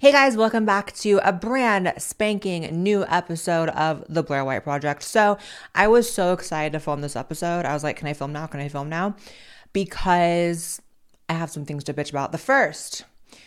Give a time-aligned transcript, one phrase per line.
[0.00, 5.02] Hey guys, welcome back to a brand spanking new episode of The Blaire White Project.
[5.02, 5.38] So,
[5.74, 7.64] I was so excited to film this episode.
[7.64, 8.46] I was like, can I film now?
[8.46, 9.16] Can I film now?
[9.72, 10.80] Because
[11.28, 12.30] I have some things to bitch about.
[12.30, 13.06] The first,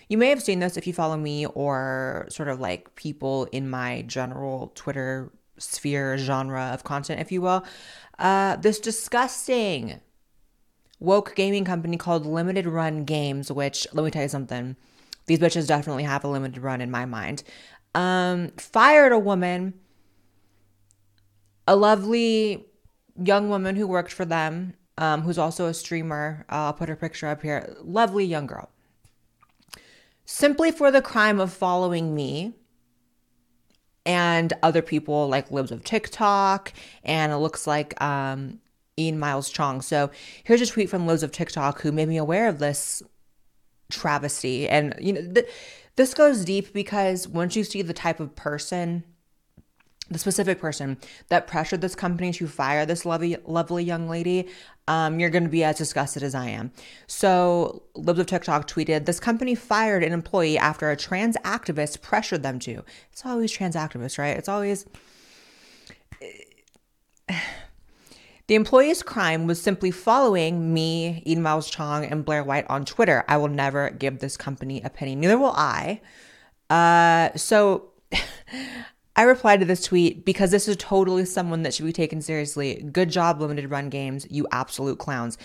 [0.10, 3.70] you may have seen this if you follow me or sort of like people in
[3.70, 7.64] my general Twitter sphere genre of content, if you will.
[8.20, 10.02] Uh, this disgusting
[11.00, 14.76] woke gaming company called Limited Run Games, which let me tell you something
[15.32, 17.42] these bitches definitely have a limited run in my mind.
[17.96, 19.74] Um, fired a woman,
[21.66, 22.66] a lovely
[23.16, 26.46] young woman who worked for them, um, who's also a streamer.
[26.52, 27.74] Uh, I'll put her picture up here.
[27.82, 28.70] Lovely young girl.
[30.26, 32.54] Simply for the crime of following me
[34.06, 36.74] and other people like Libs of TikTok,
[37.06, 38.60] and it looks like um,
[39.00, 39.82] Ian Miles Cheong.
[39.82, 40.12] So
[40.44, 43.02] here's a tweet from Libs of TikTok who made me aware of this
[43.92, 44.68] travesty.
[44.68, 45.48] And, you know, th-
[45.96, 49.04] this goes deep because once you see the type of person,
[50.10, 50.98] the specific person
[51.30, 54.50] that pressured this company to fire this lovely, lovely young lady,
[54.88, 56.72] um, you're going to be as disgusted as I am.
[57.08, 62.44] So, Libs of TikTok tweeted this company fired an employee after a trans activist pressured
[62.44, 62.84] them to.
[63.12, 64.36] It's always trans activists, right?
[64.36, 64.86] It's always.
[68.52, 73.24] The employee's crime was simply following me, Ian Miles Cheong, and Blaire White on Twitter.
[73.30, 75.16] I will never give this company a penny.
[75.16, 76.02] Neither will I.
[76.70, 77.92] Uh, so
[79.16, 82.86] I replied to this tweet because this is totally someone that should be taken seriously.
[82.92, 85.38] Good job, limited run games, you absolute clowns.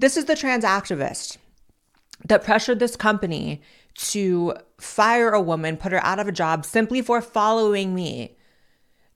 [0.00, 1.36] This is the trans activist
[2.26, 3.62] that pressured this company
[4.10, 8.36] to fire a woman, put her out of a job simply for following me.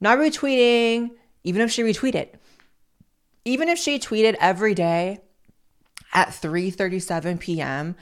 [0.00, 1.10] Not retweeting,
[1.42, 2.36] even if she retweeted
[3.44, 5.20] even if she tweeted every day
[6.12, 7.96] at 3:37 p.m.,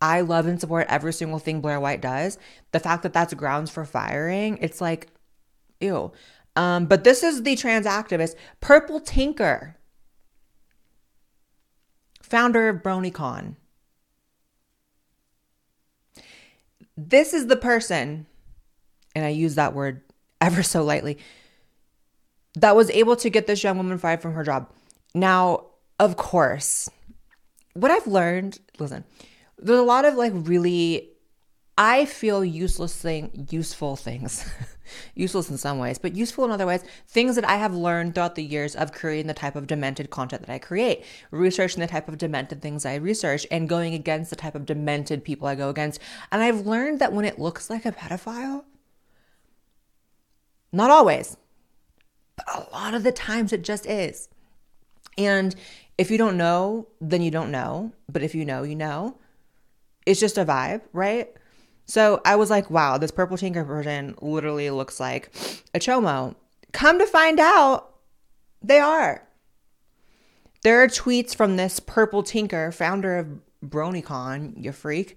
[0.00, 2.36] I love and support every single thing Blaire White does.
[2.72, 5.08] The fact that that's grounds for firing, it's like,
[5.80, 6.12] ew.
[6.56, 9.76] Um, but this is the trans activist, Purple Tinker,
[12.20, 13.56] founder of BronyCon.
[16.96, 18.26] This is the person,
[19.14, 20.02] and I use that word
[20.40, 21.18] ever so lightly,
[22.54, 24.68] that was able to get this young woman fired from her job.
[25.14, 25.66] Now,
[25.98, 26.88] of course,
[27.74, 29.04] what I've learned, listen,
[29.58, 31.10] there's a lot of like really
[31.78, 34.48] I feel useless thing useful things.
[35.14, 36.84] useless in some ways, but useful in other ways.
[37.08, 40.46] Things that I have learned throughout the years of creating the type of demented content
[40.46, 44.36] that I create, researching the type of demented things I research, and going against the
[44.36, 46.00] type of demented people I go against.
[46.30, 48.64] And I've learned that when it looks like a pedophile,
[50.72, 51.36] not always,
[52.36, 54.28] but a lot of the times it just is.
[55.18, 55.54] And
[55.98, 57.92] if you don't know, then you don't know.
[58.10, 59.18] But if you know, you know.
[60.04, 61.32] It's just a vibe, right?
[61.86, 65.30] So I was like, wow, this purple tinker version literally looks like
[65.74, 66.34] a chomo.
[66.72, 67.94] Come to find out,
[68.62, 69.26] they are.
[70.62, 73.26] There are tweets from this purple tinker, founder of
[73.64, 75.16] BronyCon, you freak,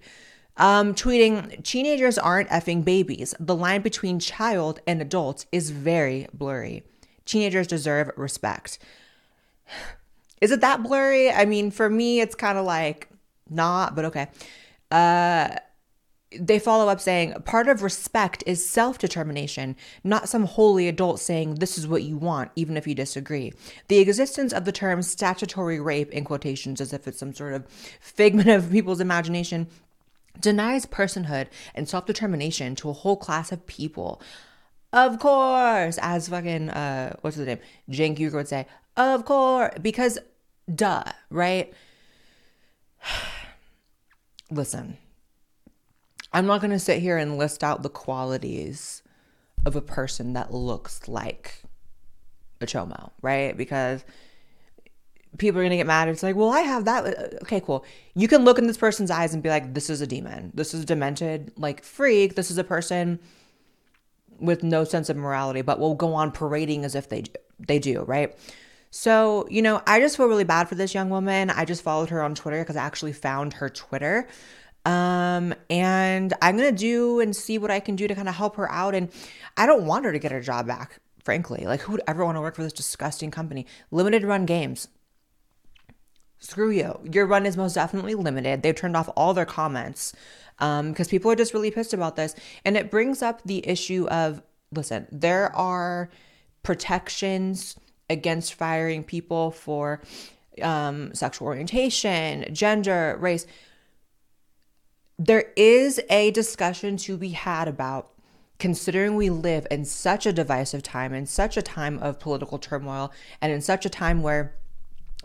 [0.56, 3.34] um, tweeting, teenagers aren't effing babies.
[3.38, 6.82] The line between child and adult is very blurry.
[7.26, 8.78] Teenagers deserve respect.
[10.40, 11.30] Is it that blurry?
[11.30, 13.08] I mean, for me, it's kind of like
[13.48, 14.28] not, but okay.
[14.90, 15.56] Uh,
[16.38, 21.56] they follow up saying part of respect is self determination, not some holy adult saying
[21.56, 23.52] this is what you want, even if you disagree.
[23.88, 27.66] The existence of the term statutory rape, in quotations, as if it's some sort of
[28.00, 29.68] figment of people's imagination,
[30.40, 34.20] denies personhood and self determination to a whole class of people.
[34.92, 37.58] Of course, as fucking, uh, what's his name?
[37.90, 40.18] Cenk Uygur would say, of course, because
[40.72, 41.72] duh, right?
[44.50, 44.96] Listen,
[46.32, 49.02] I'm not going to sit here and list out the qualities
[49.64, 51.62] of a person that looks like
[52.60, 53.56] a chomo, right?
[53.56, 54.04] Because
[55.38, 56.08] people are going to get mad.
[56.08, 57.06] It's like, well, I have that.
[57.06, 57.84] Uh, okay, cool.
[58.14, 60.52] You can look in this person's eyes and be like, this is a demon.
[60.54, 62.34] This is a demented, like, freak.
[62.34, 63.18] This is a person
[64.38, 67.24] with no sense of morality, but will go on parading as if they
[67.58, 68.36] they do, right?
[68.90, 71.50] So, you know, I just feel really bad for this young woman.
[71.50, 74.28] I just followed her on Twitter because I actually found her Twitter.
[74.84, 78.56] Um, and I'm gonna do and see what I can do to kind of help
[78.56, 78.94] her out.
[78.94, 79.10] And
[79.56, 81.66] I don't want her to get her job back, frankly.
[81.66, 83.66] Like, who would ever want to work for this disgusting company?
[83.90, 84.88] Limited run games.
[86.38, 87.00] Screw you.
[87.10, 88.62] Your run is most definitely limited.
[88.62, 90.14] They've turned off all their comments
[90.58, 92.34] because um, people are just really pissed about this.
[92.64, 94.42] And it brings up the issue of
[94.72, 96.10] listen, there are
[96.62, 97.76] protections
[98.08, 100.00] against firing people for
[100.62, 103.46] um, sexual orientation, gender, race
[105.18, 108.12] there is a discussion to be had about
[108.58, 113.12] considering we live in such a divisive time, in such a time of political turmoil,
[113.40, 114.54] and in such a time where,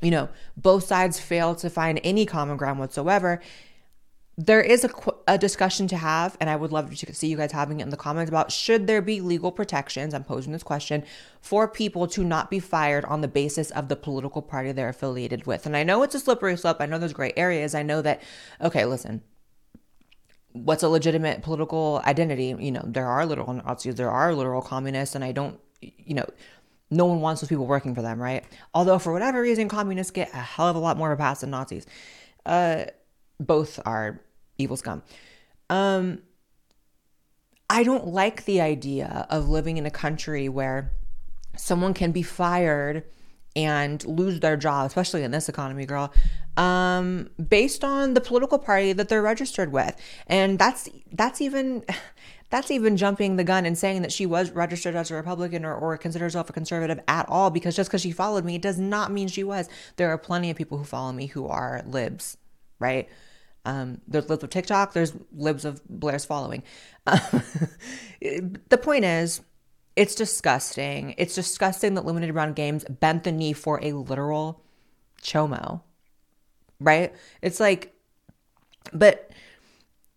[0.01, 3.41] you know, both sides fail to find any common ground whatsoever.
[4.43, 4.89] There is a,
[5.27, 7.89] a discussion to have, and I would love to see you guys having it in
[7.89, 10.15] the comments about should there be legal protections?
[10.15, 11.03] I'm posing this question
[11.41, 15.45] for people to not be fired on the basis of the political party they're affiliated
[15.45, 15.67] with.
[15.67, 16.77] And I know it's a slippery slope.
[16.79, 17.75] I know there's gray areas.
[17.75, 18.23] I know that,
[18.59, 19.21] okay, listen,
[20.53, 22.55] what's a legitimate political identity?
[22.57, 26.25] You know, there are literal Nazis, there are literal communists, and I don't, you know,
[26.89, 28.43] no one wants those people working for them, right?
[28.73, 31.41] Although for whatever reason, communists get a hell of a lot more of a pass
[31.41, 31.85] than Nazis.
[32.43, 32.85] Uh,
[33.39, 34.19] both are
[34.61, 35.03] evil scum.
[35.69, 36.21] Um,
[37.69, 40.91] I don't like the idea of living in a country where
[41.55, 43.05] someone can be fired
[43.55, 46.13] and lose their job, especially in this economy, girl,
[46.57, 49.95] um, based on the political party that they're registered with.
[50.27, 51.83] And that's that's even
[52.49, 55.73] that's even jumping the gun and saying that she was registered as a Republican or,
[55.73, 58.79] or consider herself a conservative at all, because just because she followed me it does
[58.79, 59.69] not mean she was.
[59.95, 62.37] There are plenty of people who follow me who are libs,
[62.79, 63.09] right?
[63.63, 66.63] Um, there's libs of TikTok, there's libs of Blaire's following.
[67.05, 69.41] the point is,
[69.95, 71.13] it's disgusting.
[71.17, 74.63] It's disgusting that limited run games bent the knee for a literal
[75.21, 75.81] chomo,
[76.79, 77.13] right?
[77.41, 77.93] It's like,
[78.93, 79.31] but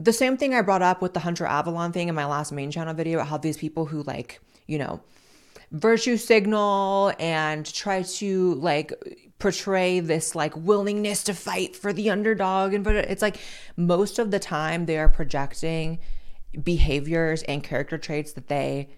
[0.01, 2.71] the same thing I brought up with the Hunter Avalone thing in my last main
[2.71, 5.01] channel video about how these people who like, you know,
[5.75, 8.93] virtue signal and try to like
[9.41, 13.37] portray this like willingness to fight for the underdog and but it's like
[13.77, 15.99] most of the time they are projecting
[16.63, 18.89] behaviors and character traits that they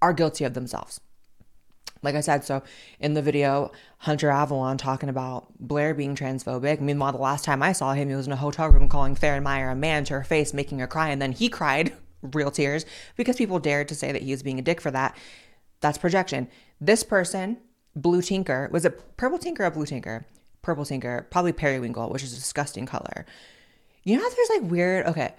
[0.00, 1.00] are guilty of themselves.
[2.00, 2.62] Like I said, so
[3.00, 6.80] in the video, Hunter Avalone talking about Blaire being transphobic.
[6.80, 9.42] Meanwhile, the last time I saw him, he was in a hotel room calling Farron
[9.42, 11.92] Meyer a man to her face, making her cry, and then he cried
[12.22, 12.86] real tears
[13.16, 15.16] because people dared to say that he was being a dick for that.
[15.80, 16.48] That's projection.
[16.80, 17.58] This person,
[17.94, 20.26] Blue Tinker, was it Purple Tinker or Blue Tinker?
[20.62, 23.24] Purple Tinker, probably periwinkle, which is a disgusting color.
[24.04, 25.34] You know how there's like weird, okay,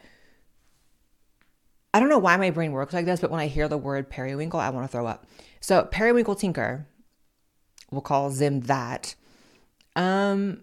[1.94, 4.10] I don't know why my brain works like this, but when I hear the word
[4.10, 5.26] periwinkle, I want to throw up.
[5.60, 6.86] So periwinkle tinker,
[7.92, 9.16] we'll call Zim that,
[9.96, 10.62] um,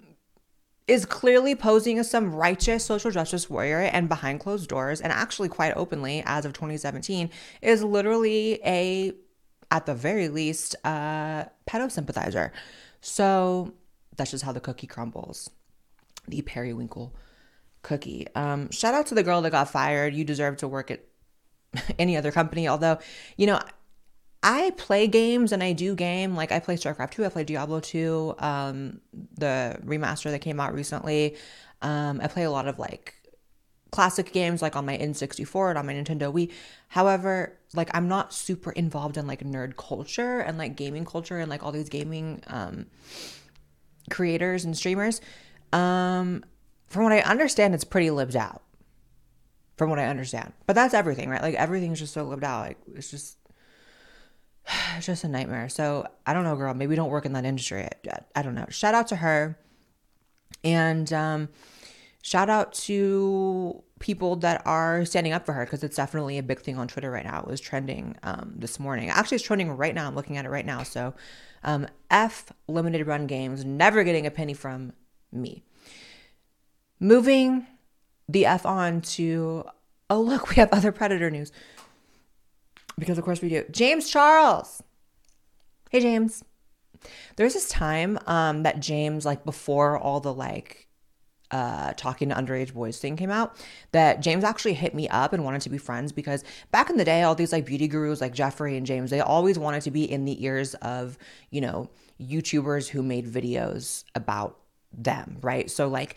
[0.86, 5.48] is clearly posing as some righteous social justice warrior and behind closed doors, and actually
[5.48, 7.28] quite openly, as of 2017,
[7.60, 9.12] is literally a,
[9.70, 12.52] at the very least, a pedo sympathizer.
[13.00, 13.74] So
[14.16, 15.50] that's just how the cookie crumbles.
[16.28, 17.14] The periwinkle
[17.82, 18.26] cookie.
[18.34, 20.14] Um, shout out to the girl that got fired.
[20.14, 21.04] You deserve to work at
[21.98, 22.68] any other company.
[22.68, 22.98] Although,
[23.36, 23.60] you know,
[24.42, 26.36] I play games and I do game.
[26.36, 29.00] Like I play StarCraft 2, I play Diablo 2, um,
[29.36, 31.36] the remaster that came out recently.
[31.82, 33.14] Um, I play a lot of like
[33.96, 36.52] classic games like on my N64 and on my Nintendo Wii.
[36.88, 41.48] However, like I'm not super involved in like nerd culture and like gaming culture and
[41.48, 42.84] like all these gaming um
[44.10, 45.22] creators and streamers.
[45.72, 46.44] Um
[46.88, 48.60] from what I understand, it's pretty lived out
[49.78, 50.52] from what I understand.
[50.66, 51.40] But that's everything, right?
[51.40, 52.66] Like everything's just so lived out.
[52.66, 53.38] Like it's just
[54.98, 55.70] it's just a nightmare.
[55.70, 56.74] So I don't know, girl.
[56.74, 57.88] Maybe we don't work in that industry.
[58.12, 58.66] I, I don't know.
[58.68, 59.58] Shout out to her,
[60.62, 61.48] and um,
[62.20, 66.60] shout out to people that are standing up for her because it's definitely a big
[66.60, 67.40] thing on Twitter right now.
[67.40, 69.08] It was trending um, this morning.
[69.08, 70.06] Actually, it's trending right now.
[70.06, 70.82] I'm looking at it right now.
[70.82, 71.14] So,
[71.64, 74.92] um, F limited run games never getting a penny from
[75.32, 75.64] me.
[77.00, 77.66] Moving
[78.28, 79.64] the F on to,
[80.10, 81.52] oh, look, we have other Predator news.
[82.98, 83.64] Because, of course, we do.
[83.70, 84.82] James Charles.
[85.90, 86.42] Hey, James.
[87.36, 90.85] There's this time um, that James, like before all the like
[91.50, 93.56] uh, talking to underage boys thing came out,
[93.92, 97.04] that James actually hit me up and wanted to be friends because back in the
[97.04, 100.10] day, all these like beauty gurus like Jeffree and James, they always wanted to be
[100.10, 101.18] in the ears of,
[101.50, 104.58] you know, YouTubers who made videos about
[104.92, 105.70] them, right?
[105.70, 106.16] So like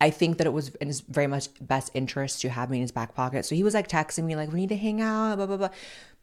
[0.00, 2.82] I think that it was in his very much best interest to have me in
[2.82, 3.44] his back pocket.
[3.46, 5.68] So he was like texting me, like, we need to hang out, blah, blah, blah.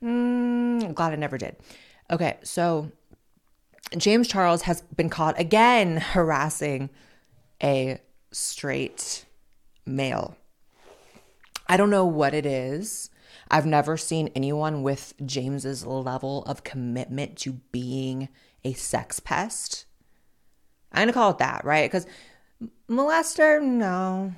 [0.03, 1.55] Mm, glad I never did.
[2.11, 2.91] Okay, so
[3.97, 6.89] James Charles has been caught again harassing
[7.63, 7.99] a
[8.31, 9.25] straight
[9.85, 10.35] male.
[11.67, 13.09] I don't know what it is.
[13.49, 18.29] I've never seen anyone with James's level of commitment to being
[18.63, 19.85] a sex pest.
[20.91, 21.89] I'm gonna call it that, right?
[21.89, 22.05] Because
[22.89, 24.33] molester, no.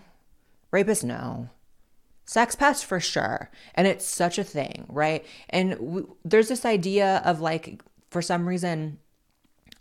[0.71, 1.49] Rapist, no.
[2.25, 3.51] Sex pest for sure.
[3.75, 5.25] And it's such a thing, right?
[5.49, 8.99] And w- there's this idea of like, for some reason,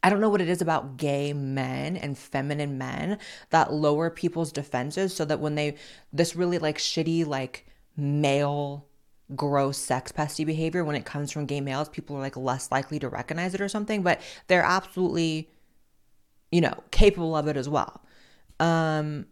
[0.03, 3.19] I don't know what it is about gay men and feminine men
[3.51, 5.77] that lower people's defenses so that when they,
[6.13, 7.67] this really like shitty, like
[7.97, 8.87] male,
[9.37, 12.99] gross sex pesty behavior, when it comes from gay males, people are like less likely
[12.99, 15.49] to recognize it or something, but they're absolutely,
[16.51, 18.03] you know, capable of it as well.
[18.59, 19.27] Um,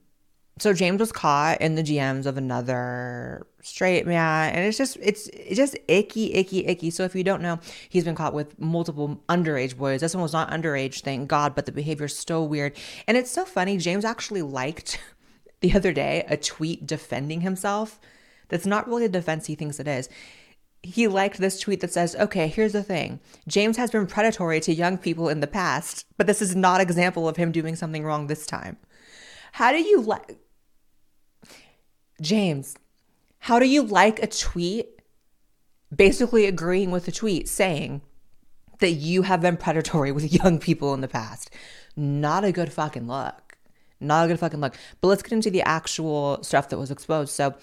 [0.61, 5.27] so James was caught in the DMs of another straight man, and it's just it's,
[5.29, 6.91] it's just icky, icky, icky.
[6.91, 10.03] So if you don't know, he's been caught with multiple underage boys.
[10.03, 12.77] This one was not underage, thank God, but the behavior is still weird.
[13.07, 13.79] And it's so funny.
[13.79, 15.01] James actually liked
[15.61, 17.99] the other day a tweet defending himself.
[18.49, 20.11] That's not really a defense he thinks it is.
[20.83, 23.21] He liked this tweet that says, "Okay, here's the thing.
[23.49, 27.29] James has been predatory to young people in the past, but this is not example
[27.29, 28.77] of him doing something wrong this time."
[29.53, 30.39] How do you like
[32.21, 32.77] James,
[33.39, 35.01] how do you like a tweet
[35.95, 38.03] basically agreeing with a tweet saying
[38.79, 41.51] that you have been predatory with young people in the past?
[41.97, 43.50] Not a good fucking look.
[44.01, 44.77] Not a good fucking look.
[45.01, 47.33] But let's get into the actual stuff that was exposed.
[47.33, 47.55] So,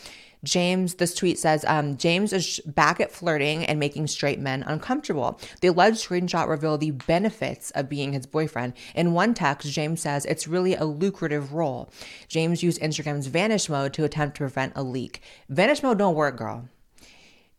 [0.43, 5.39] James, this tweet says, um, James is back at flirting and making straight men uncomfortable.
[5.61, 8.73] The alleged screenshot revealed the benefits of being his boyfriend.
[8.93, 11.89] In one text, James says it's really a lucrative role.
[12.27, 15.21] James used Instagram's vanish mode to attempt to prevent a leak.
[15.49, 16.69] Vanish mode don't work, girl.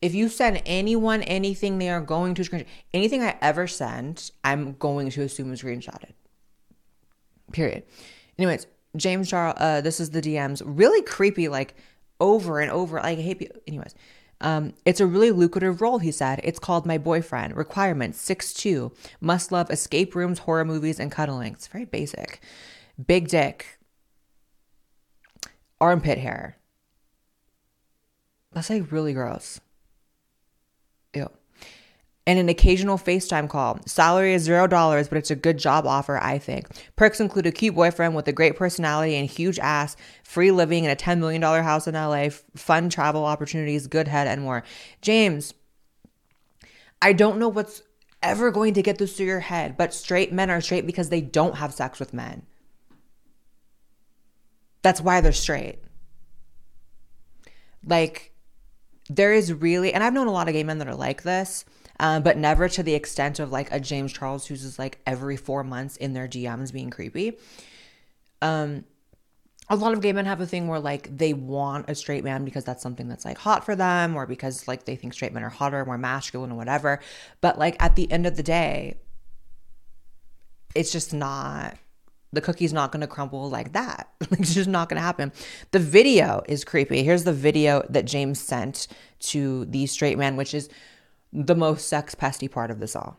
[0.00, 2.66] If you send anyone anything, they are going to screenshot.
[2.94, 6.12] Anything I ever send, I'm going to assume is screenshotted.
[7.50, 7.82] Period.
[8.38, 8.66] Anyways,
[8.97, 10.62] James Charles, uh, this is the DMs.
[10.64, 11.75] Really creepy, like
[12.21, 12.97] over and over.
[12.97, 13.52] Like, I hate.
[13.66, 13.95] Anyways,
[14.40, 16.40] um, it's a really lucrative role, he said.
[16.45, 17.57] It's called My Boyfriend.
[17.57, 18.92] Requirements six two.
[19.21, 21.54] Must love escape rooms, horror movies, and cuddling.
[21.54, 22.40] It's very basic.
[23.07, 23.78] Big dick.
[25.80, 26.57] Armpit hair.
[28.52, 29.61] That's like really gross.
[32.28, 33.80] And an occasional FaceTime call.
[33.87, 36.66] Salary is zero dollars, but it's a good job offer, I think.
[36.94, 40.90] Perks include a cute boyfriend with a great personality and huge ass, free living in
[40.90, 44.62] a $10 million house in LA, fun travel opportunities, good head, and more.
[45.00, 45.54] James,
[47.00, 47.82] I don't know what's
[48.23, 51.23] ever going to get this through your head, but straight men are straight because they
[51.23, 52.42] don't have sex with men.
[54.82, 55.78] That's why they're straight.
[57.82, 58.35] Like,
[59.08, 61.64] there is really, and I've known a lot of gay men that are like this
[62.00, 65.37] um, but never to the extent of like a James Charles who's just like every
[65.37, 67.38] four months in their DMs being creepy.
[68.40, 68.85] Um,
[69.71, 72.45] a lot of gay men have a thing where like they want a straight man
[72.45, 75.45] because that's something that's like hot for them or because like they think straight men
[75.45, 77.00] are hotter, more masculine or whatever.
[77.40, 78.99] But like at the end of the day,
[80.75, 81.76] it's just not
[82.33, 84.09] the cookie's not going to crumble like that.
[84.33, 85.33] it's just not going to happen.
[85.71, 87.02] The video is creepy.
[87.02, 88.87] Here's the video that James sent
[89.21, 90.69] to the straight man, which is
[91.32, 93.18] the most sex pesty part of this all.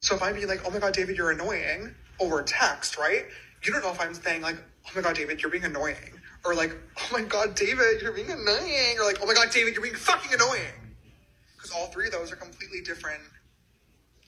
[0.00, 3.24] So if I be like, oh my god, David, you're annoying over text, right?
[3.62, 6.20] You don't know if I'm saying like, oh my god, David, you're being annoying.
[6.44, 8.98] Or like, oh my god, David, you're being annoying.
[8.98, 10.94] Or like, oh my god, David, you're being fucking annoying.
[11.56, 13.20] Because all three of those are completely different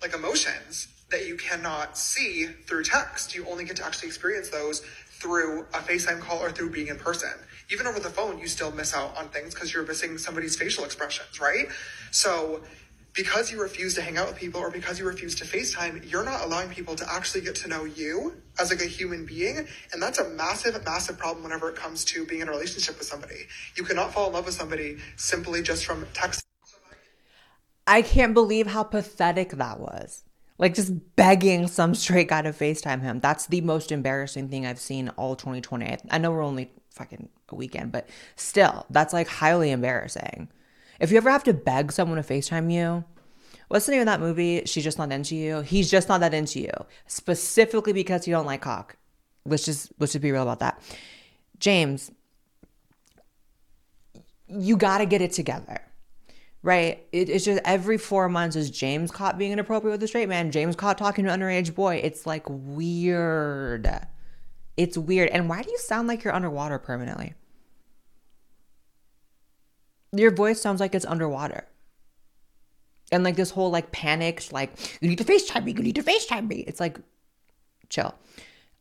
[0.02, 3.34] like emotions that you cannot see through text.
[3.34, 4.80] You only get to actually experience those
[5.20, 7.30] through a FaceTime call or through being in person.
[7.70, 10.84] Even over the phone, you still miss out on things because you're missing somebody's facial
[10.84, 11.66] expressions, right?
[12.10, 12.62] So
[13.14, 16.24] because you refuse to hang out with people or because you refuse to FaceTime, you're
[16.24, 19.66] not allowing people to actually get to know you as like a human being.
[19.92, 23.06] And that's a massive, massive problem whenever it comes to being in a relationship with
[23.06, 23.46] somebody.
[23.76, 26.42] You cannot fall in love with somebody simply just from text.
[27.86, 30.24] I can't believe how pathetic that was.
[30.58, 33.20] Like just begging some straight guy to FaceTime him.
[33.20, 35.98] That's the most embarrassing thing I've seen all 2020.
[36.10, 40.48] I know we're only fucking a weekend, but still, that's like highly embarrassing.
[41.02, 43.04] If you ever have to beg someone to FaceTime you,
[43.66, 44.62] what's the name of that movie?
[44.66, 45.60] She's just not into you.
[45.62, 46.70] He's just not that into you,
[47.08, 48.96] specifically because you don't like cock.
[49.44, 50.80] Let's just let's just be real about that.
[51.58, 52.12] James,
[54.46, 55.80] you got to get it together,
[56.62, 57.04] right?
[57.10, 60.52] It, it's just every four months is James caught being inappropriate with a straight man.
[60.52, 61.96] James caught talking to an underage boy.
[61.96, 63.90] It's like weird.
[64.76, 65.30] It's weird.
[65.30, 67.34] And why do you sound like you're underwater permanently?
[70.12, 71.66] Your voice sounds like it's underwater.
[73.10, 76.02] And like this whole like panicked, like, you need to FaceTime me, you need to
[76.02, 76.64] FaceTime me.
[76.66, 76.98] It's like,
[77.88, 78.14] chill.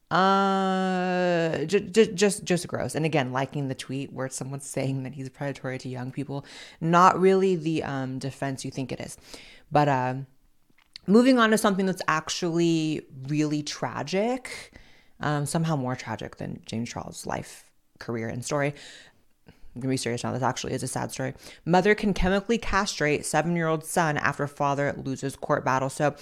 [0.09, 2.95] Uh, just, just, just gross.
[2.95, 6.45] And again, liking the tweet where someone's saying that he's predatory to young people,
[6.81, 9.17] not really the um, defense you think it is.
[9.71, 10.15] But uh,
[11.07, 14.73] moving on to something that's actually really tragic,
[15.21, 18.73] um, somehow more tragic than James Charles' life, career, and story.
[19.75, 20.33] I'm gonna be serious now.
[20.33, 21.33] This actually is a sad story.
[21.65, 25.89] Mother can chemically castrate seven-year-old son after father loses court battle.
[25.89, 26.15] So,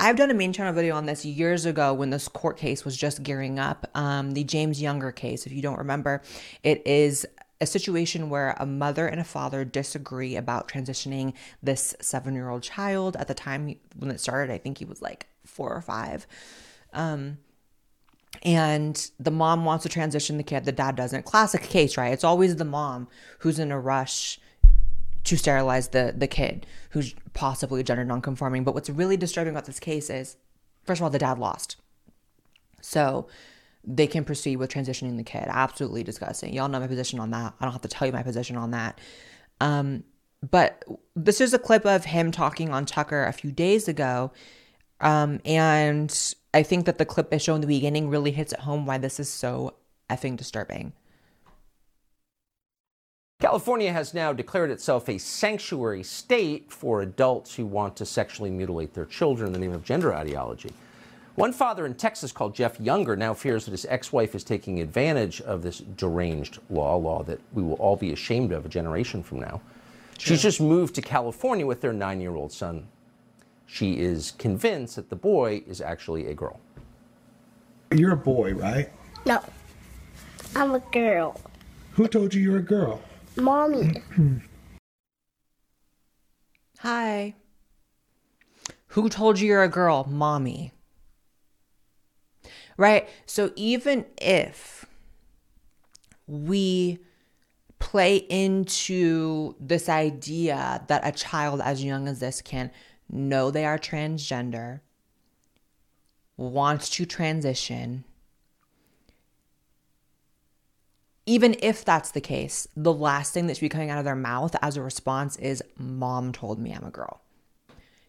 [0.00, 2.96] I've done a main channel video on this years ago when this court case was
[2.96, 3.90] just gearing up.
[3.96, 6.22] Um, the James Younger case, if you don't remember,
[6.62, 7.26] it is
[7.60, 12.62] a situation where a mother and a father disagree about transitioning this seven year old
[12.62, 13.16] child.
[13.16, 16.26] At the time when it started, I think he was like four or five.
[16.92, 17.38] Um,
[18.42, 21.24] and the mom wants to transition the kid, the dad doesn't.
[21.24, 22.12] Classic case, right?
[22.12, 23.08] It's always the mom
[23.40, 24.38] who's in a rush
[25.24, 28.64] to sterilize the the kid who's possibly gender nonconforming.
[28.64, 30.36] But what's really disturbing about this case is,
[30.84, 31.76] first of all, the dad lost,
[32.80, 33.28] so
[33.84, 35.44] they can proceed with transitioning the kid.
[35.48, 36.52] Absolutely disgusting.
[36.52, 37.54] Y'all know my position on that.
[37.58, 39.00] I don't have to tell you my position on that.
[39.60, 40.04] Um,
[40.48, 40.84] but
[41.16, 44.30] this is a clip of him talking on Tucker a few days ago,
[45.00, 48.60] um, and I think that the clip they show in the beginning really hits at
[48.60, 49.74] home why this is so
[50.10, 50.92] effing disturbing.
[53.40, 58.94] California has now declared itself a sanctuary state for adults who want to sexually mutilate
[58.94, 60.72] their children in the name of gender ideology.
[61.36, 64.80] One father in Texas called Jeff Younger now fears that his ex wife is taking
[64.80, 69.22] advantage of this deranged law, law that we will all be ashamed of a generation
[69.22, 69.60] from now.
[70.18, 70.34] Sure.
[70.34, 72.88] She's just moved to California with their nine year old son.
[73.70, 76.58] She is convinced that the boy is actually a girl.
[77.94, 78.90] You're a boy, right?
[79.26, 79.44] No.
[80.56, 81.38] I'm a girl.
[81.92, 83.02] Who told you you're a girl?
[83.36, 84.02] Mommy.
[86.78, 87.34] Hi.
[88.88, 90.06] Who told you you're a girl?
[90.08, 90.72] Mommy.
[92.78, 93.06] Right?
[93.26, 94.86] So even if
[96.26, 97.00] we
[97.78, 102.70] play into this idea that a child as young as this can
[103.10, 104.80] know they are transgender,
[106.36, 108.04] wants to transition,
[111.26, 114.16] even if that's the case, the last thing that should be coming out of their
[114.16, 117.20] mouth as a response is, Mom told me I'm a girl.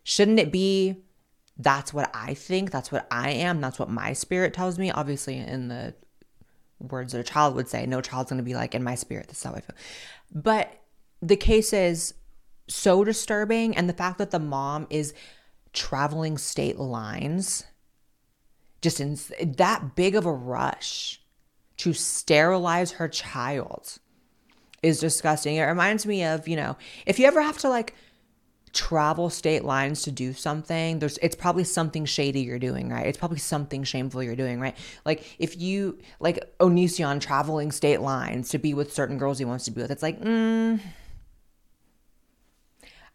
[0.03, 0.95] Shouldn't it be,
[1.57, 4.89] that's what I think, that's what I am, that's what my spirit tells me?
[4.89, 5.93] Obviously, in the
[6.79, 9.39] words that a child would say, no child's gonna be like, in my spirit, this
[9.39, 9.75] is how I feel.
[10.33, 10.81] But
[11.21, 12.13] the case is
[12.69, 15.13] so disturbing, and the fact that the mom is
[15.73, 17.65] traveling state lines,
[18.81, 19.17] just in
[19.57, 21.19] that big of a rush
[21.77, 23.97] to sterilize her child
[24.81, 25.55] is disgusting.
[25.55, 27.95] It reminds me of, you know, if you ever have to like
[28.71, 33.07] travel state lines to do something, there's it's probably something shady you're doing, right?
[33.07, 34.77] It's probably something shameful you're doing, right?
[35.05, 39.65] Like if you like Onision traveling state lines to be with certain girls he wants
[39.65, 40.79] to be with, it's like, mm,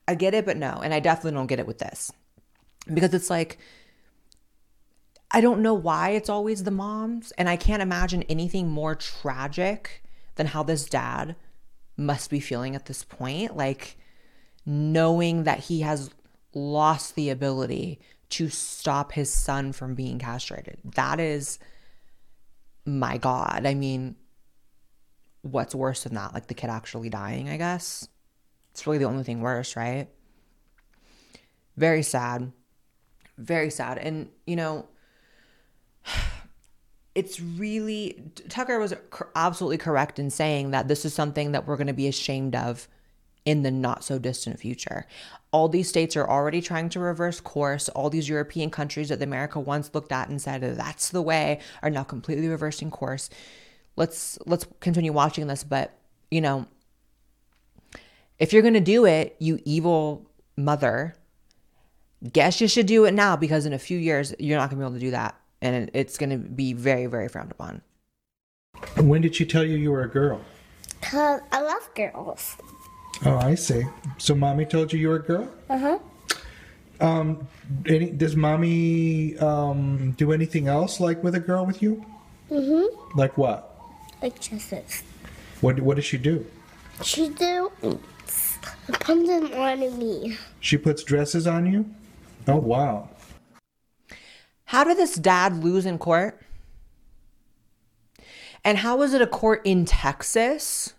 [0.07, 0.81] I get it, but no.
[0.83, 2.13] And I definitely don't get it with this.
[2.93, 3.59] Because it's like
[5.35, 7.33] I don't know why it's always the moms.
[7.33, 10.05] And I can't imagine anything more tragic
[10.37, 11.35] than how this dad
[11.97, 13.57] must be feeling at this point.
[13.57, 13.97] Like
[14.65, 16.11] knowing that he has
[16.55, 17.99] lost the ability
[18.31, 20.79] to stop his son from being castrated.
[20.95, 21.59] That is,
[22.87, 23.67] my God.
[23.67, 24.15] I mean,
[25.43, 26.33] what's worse than that?
[26.33, 28.09] Like the kid actually dying, I guess.
[28.75, 30.09] It's really the only thing worse, right?
[31.77, 32.51] Very sad.
[33.39, 33.99] Very sad.
[33.99, 34.89] And, you know,
[37.15, 38.93] it's really Tucker was
[39.37, 42.89] absolutely correct in saying that this is something that we're going to be ashamed of
[43.45, 45.07] in the not so distant future.
[45.53, 47.89] All these states are already trying to reverse course.
[47.91, 51.91] All these European countries that America once looked at and said that's the way are
[51.91, 53.31] now completely reversing course.
[53.95, 55.97] Let's let's continue watching this, but
[56.29, 56.67] you know,
[58.39, 61.17] if you're going to do it, you evil mother,
[62.33, 64.85] guess you should do it now because in a few years you're not going to
[64.85, 67.83] be able to do that and it's going to be very, very frowned upon.
[68.97, 70.41] When did she tell you you were a girl?
[71.01, 72.57] Cause I love girls.
[73.25, 73.83] Oh, I see.
[74.19, 75.49] So mommy told you you were a girl?
[75.71, 75.99] Uh huh.
[77.01, 77.47] Um,
[77.87, 82.05] any, does mommy um, do anything else like with a girl with you?
[82.51, 82.87] Mhm.
[83.15, 83.79] Like what?
[84.23, 85.03] Like dresses.
[85.61, 86.45] What What does she do?
[87.03, 87.71] She do
[88.87, 90.37] put them on me.
[90.61, 91.89] She puts dresses on you.
[92.47, 93.09] Oh wow.
[94.67, 96.41] How did this dad lose in court?
[98.65, 100.95] And how was it a court in Texas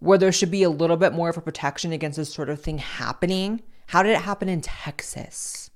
[0.00, 2.60] where there should be a little bit more of a protection against this sort of
[2.60, 3.62] thing happening?
[3.86, 5.70] How did it happen in Texas?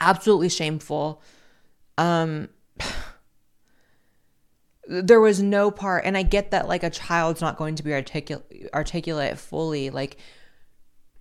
[0.00, 1.20] Absolutely shameful.
[1.98, 2.48] Um,
[4.90, 7.94] there was no part, and I get that like a child's not going to be
[7.94, 10.16] articulate articulate fully, like,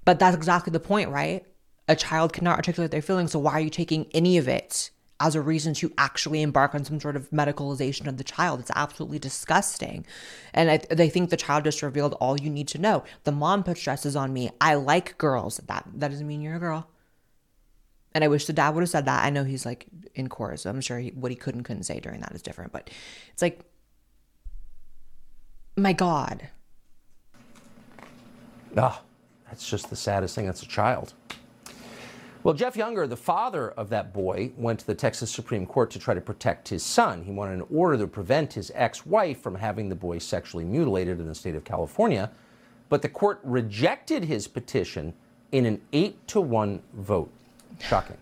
[0.06, 1.46] but that's exactly the point, right?
[1.88, 5.36] A child cannot articulate their feelings, so why are you taking any of it as
[5.36, 8.60] a reason to actually embark on some sort of medicalization of the child?
[8.60, 10.04] It's absolutely disgusting,
[10.52, 13.04] and I, they think the child just revealed all you need to know.
[13.24, 14.50] The mom puts dresses on me.
[14.60, 15.58] I like girls.
[15.68, 16.90] That that doesn't mean you're a girl.
[18.14, 19.24] And I wish the dad would have said that.
[19.24, 20.64] I know he's like in chorus.
[20.64, 22.72] So I'm sure he, what he could and couldn't say during that is different.
[22.72, 22.90] But
[23.32, 23.62] it's like,
[25.76, 26.50] my God.
[28.78, 29.02] Ah,
[29.48, 30.46] that's just the saddest thing.
[30.46, 31.14] That's a child.
[32.42, 36.00] Well, Jeff Younger, the father of that boy, went to the Texas Supreme Court to
[36.00, 37.24] try to protect his son.
[37.24, 41.20] He wanted an order to prevent his ex wife from having the boy sexually mutilated
[41.20, 42.32] in the state of California.
[42.88, 45.14] But the court rejected his petition
[45.52, 47.32] in an 8 to 1 vote.
[47.80, 48.18] Shocking.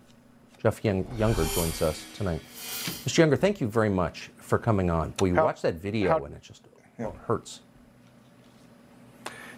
[0.62, 2.40] Jeff Young- Younger joins us tonight.
[3.04, 3.18] Mr.
[3.18, 5.14] Younger, thank you very much for coming on.
[5.20, 6.62] Well, you How- watch that video how- and it just
[6.98, 7.60] it hurts.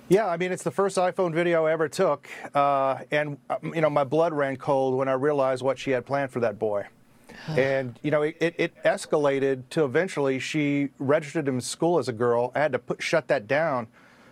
[0.08, 2.28] Yeah, I mean, it's the first iPhone video I ever took.
[2.52, 6.04] Uh, and, um, you know, my blood ran cold when I realized what she had
[6.04, 6.86] planned for that boy.
[7.48, 12.08] and, you know, it, it, it escalated to eventually she registered him in school as
[12.08, 12.50] a girl.
[12.56, 13.86] I had to put, shut that down.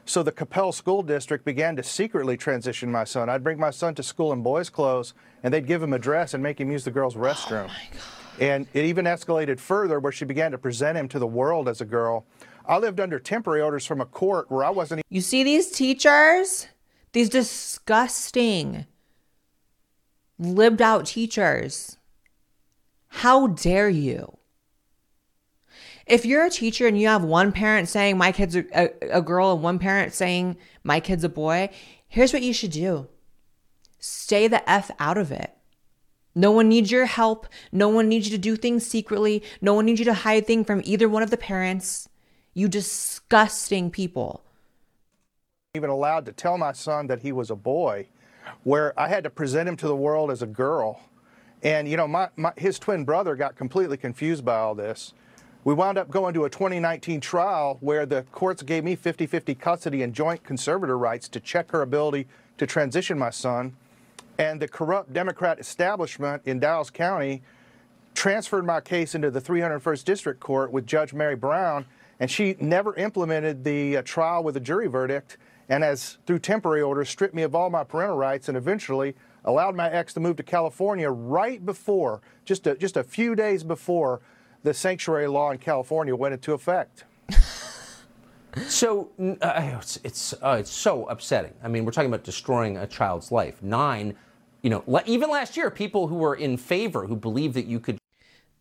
[0.09, 3.29] So the Coppell School District began to secretly transition my son.
[3.29, 6.33] I'd bring my son to school in boys' clothes, and they'd give him a dress
[6.33, 7.69] and make him use the girls' oh, restroom.
[7.71, 7.99] Oh
[8.41, 11.83] And it even escalated further where she began to present him to the world as
[11.83, 12.25] a girl.
[12.65, 16.69] I lived under temporary orders from a court where I wasn't You see these teachers?
[17.13, 18.87] These disgusting,
[20.39, 21.99] lived out teachers.
[23.09, 24.38] How dare you?
[26.09, 29.23] If you're a teacher and you have one parent saying my kid's a, a, a
[29.23, 31.71] girl and one parent saying my kid's a boy,
[32.09, 33.09] here's what you should do
[34.01, 35.55] stay the F out of it.
[36.35, 37.49] No one needs your help.
[37.73, 39.43] No one needs you to do things secretly.
[39.61, 42.09] No one needs you to hide things from either one of the parents.
[42.55, 44.45] You disgusting people.
[45.75, 48.09] even allowed to tell my son that he was a boy,
[48.65, 51.01] where I had to present him to the world as a girl.
[51.63, 55.13] And, you know, my, my, his twin brother got completely confused by all this.
[55.69, 59.55] We wound up going to a 2019 trial where the courts gave me 50 50
[59.55, 62.27] custody and joint conservator rights to check her ability
[62.57, 63.77] to transition my son.
[64.39, 67.43] And the corrupt Democrat establishment in Dallas County
[68.15, 71.85] transferred my case into the 301st District Court with Judge Mary Brown,
[72.19, 75.37] and she never implemented the uh, trial with a jury verdict,
[75.69, 79.77] and as through temporary orders stripped me of all my parental rights, and eventually allowed
[79.77, 84.23] my ex to move to California right before, just a, just a few days before,
[84.63, 87.05] the sanctuary law in California went into effect.
[88.67, 91.53] So uh, it's it's, uh, it's so upsetting.
[91.63, 93.63] I mean, we're talking about destroying a child's life.
[93.63, 94.17] Nine,
[94.63, 97.79] you know, le- even last year, people who were in favor, who believed that you
[97.79, 97.99] could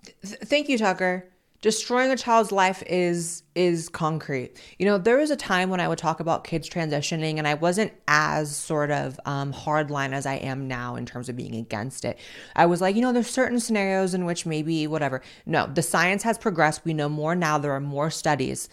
[0.04, 1.26] Th- thank you, Tucker.
[1.62, 4.62] Destroying a child's life is is concrete.
[4.78, 7.56] You know, there was a time when I would talk about kids transitioning, and I
[7.56, 12.06] wasn't as sort of um, hardline as I am now in terms of being against
[12.06, 12.20] it.
[12.56, 15.24] I was like, you know, there's certain scenarios in which maybe whatever.
[15.48, 16.86] No, the science has progressed.
[16.86, 17.58] We know more now.
[17.58, 18.70] There are more studies.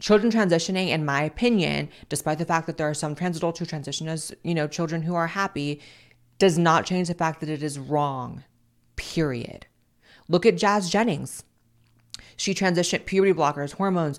[0.00, 3.66] Children transitioning, in my opinion, despite the fact that there are some trans adults who
[3.66, 5.80] transition as, you know, children who are happy,
[6.38, 8.44] does not change the fact that it is wrong.
[8.94, 9.66] Period.
[10.28, 11.42] Look at Jazz Jennings.
[12.36, 14.18] She transitioned puberty blockers, hormones,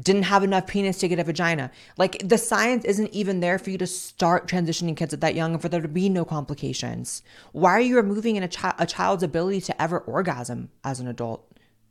[0.00, 1.70] didn't have enough penis to get a vagina.
[1.96, 5.52] Like the science isn't even there for you to start transitioning kids at that young
[5.52, 7.22] and for there to be no complications.
[7.52, 11.48] Why are you removing a, chi- a child's ability to ever orgasm as an adult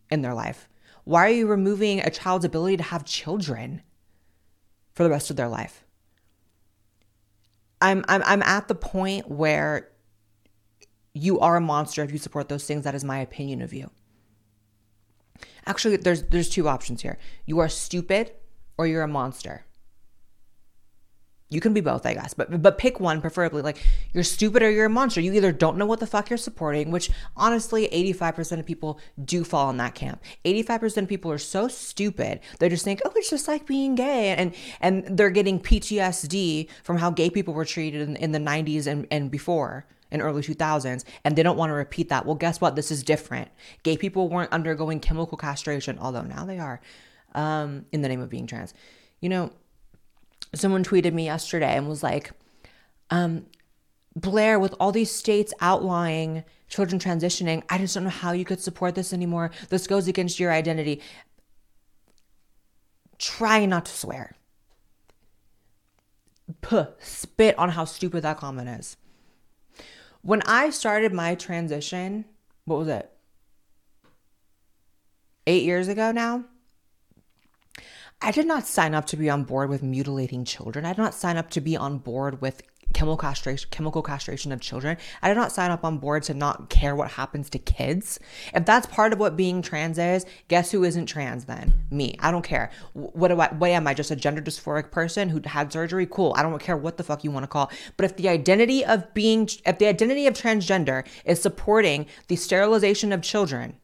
[0.09, 0.67] in their life?
[1.05, 3.81] Why are you removing a child's ability to have children
[4.93, 5.83] for the rest of their life?
[7.81, 9.89] I'm I'm I'm at the point where
[11.13, 12.85] you are a monster if you support those things.
[12.85, 13.91] That is my opinion of you.
[15.65, 17.17] Actually, there's there's two options here.
[17.45, 18.31] You are stupid
[18.77, 19.65] or you're a monster.
[21.49, 23.61] You can be both, I guess, but but pick one preferably.
[23.61, 23.77] Like
[24.11, 25.21] you're stupid or you're a monster.
[25.21, 29.43] You either don't know what the fuck you're supporting, which honestly, 85% of people do
[29.43, 30.23] fall in that camp.
[30.45, 34.29] 85% of people are so stupid they just think, oh, it's just like being gay,
[34.29, 38.87] and and they're getting PTSD from how gay people were treated in, in the 90s
[38.87, 42.25] and and before in early 2000s and they don't want to repeat that.
[42.25, 42.75] Well guess what?
[42.77, 43.49] This is different.
[43.81, 46.79] Gay people weren't undergoing chemical castration although now they are
[47.35, 48.73] um, in the name of being trans.
[49.19, 49.51] You know
[50.53, 52.31] someone tweeted me yesterday and was like
[53.09, 53.47] um,
[54.17, 58.61] blaire with all these states outlying children transitioning i just don't know how you could
[58.61, 59.51] support this anymore.
[59.69, 61.01] This goes against your identity.
[63.17, 64.35] Try not to swear.
[66.61, 68.97] Puh, spit on how stupid that comment is
[70.23, 72.23] when I started my transition,
[72.63, 73.11] what was it?
[75.45, 76.45] Eight years ago now?
[78.21, 80.85] I did not sign up to be on board with mutilating children.
[80.85, 82.61] I did not sign up to be on board with
[82.93, 84.97] chemical castration, chemical castration of children.
[85.21, 88.19] I did not sign up on board to not care what happens to kids.
[88.53, 91.73] If that's part of what being trans is, guess who isn't trans then?
[91.89, 92.15] Me.
[92.19, 92.71] I don't care.
[92.93, 93.93] What do I, what am I?
[93.93, 96.05] Just a gender dysphoric person who had surgery?
[96.05, 96.33] Cool.
[96.37, 97.71] I don't care what the fuck you want to call.
[97.97, 103.11] But if the identity of being, if the identity of transgender is supporting the sterilization
[103.11, 103.77] of children,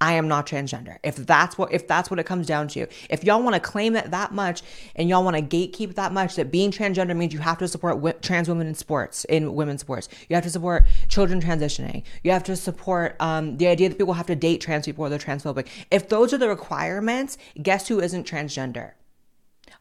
[0.00, 0.96] I am not transgender.
[1.02, 2.86] If that's what if that's what it comes down to.
[3.10, 4.62] If y'all want to claim it that much
[4.96, 7.96] and y'all want to gatekeep that much that being transgender means you have to support
[7.96, 10.08] w- trans women in sports, in women's sports.
[10.28, 12.02] You have to support children transitioning.
[12.24, 15.10] You have to support um, the idea that people have to date trans people or
[15.10, 15.66] they're transphobic.
[15.90, 18.92] If those are the requirements, guess who isn't transgender?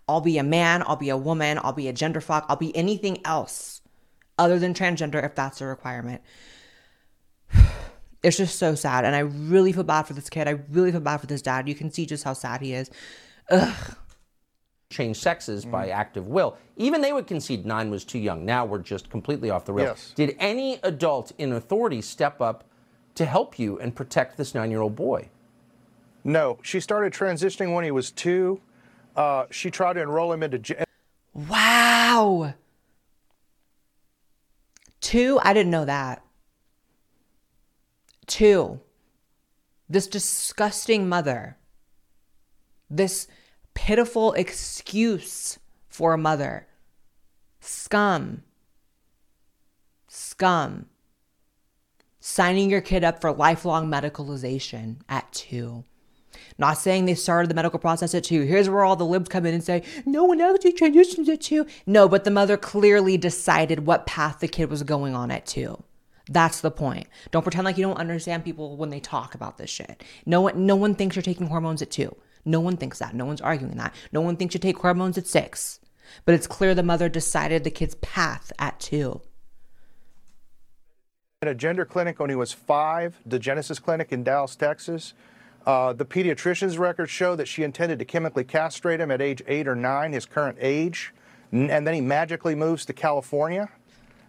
[0.08, 2.76] I'll be a man, I'll be a woman, I'll be a gender fuck, I'll be
[2.76, 3.82] anything else
[4.38, 6.22] other than transgender if that's a requirement
[8.24, 9.06] it's just so sad.
[9.06, 10.48] And I really feel bad for this kid.
[10.48, 11.68] I really feel bad for this dad.
[11.68, 12.90] You can see just how sad he is.
[13.50, 13.96] Ugh.
[14.90, 16.58] Change sexes by active will.
[16.76, 18.44] Even they would concede nine was too young.
[18.44, 19.98] Now we're just completely off the rails.
[20.00, 20.14] Yes.
[20.16, 22.64] Did any adult in authority step up
[23.16, 25.30] to help you and protect this nine year old boy?
[26.24, 28.60] No, she started transitioning when he was two.
[29.16, 30.58] Uh, she tried to enroll him into.
[30.60, 30.84] j-
[31.36, 32.56] Wow.
[35.02, 36.24] Two, I didn't know that.
[38.30, 38.80] Two,
[39.90, 41.58] this disgusting mother,
[42.90, 43.28] this
[43.74, 46.68] pitiful excuse for a mother,
[47.60, 48.44] scum,
[50.08, 50.86] scum,
[52.20, 55.84] signing your kid up for lifelong medicalization at two.
[56.60, 58.44] Not saying they started the medical process at two.
[58.44, 61.66] Here's where all the libs come in and say, no one actually transitions at two.
[61.88, 65.84] No, but the mother clearly decided what path the kid was going on at two.
[66.30, 67.08] That's the point.
[67.32, 70.04] Don't pretend like you don't understand people when they talk about this shit.
[70.28, 72.16] No one, no one thinks you're taking hormones at two.
[72.46, 73.16] No one thinks that.
[73.16, 73.94] No one's arguing that.
[74.12, 75.80] No one thinks you take hormones at six.
[76.26, 79.22] But it's clear the mother decided the kid's path at two.
[81.42, 85.14] at a gender clinic when he was five, the GENECIS Clinic in Dallas, Texas.
[85.66, 89.68] Uh, the pediatrician's records show that she intended to chemically castrate him at age eight
[89.68, 91.14] or nine, his current age,
[91.52, 93.70] and then he magically moves to California.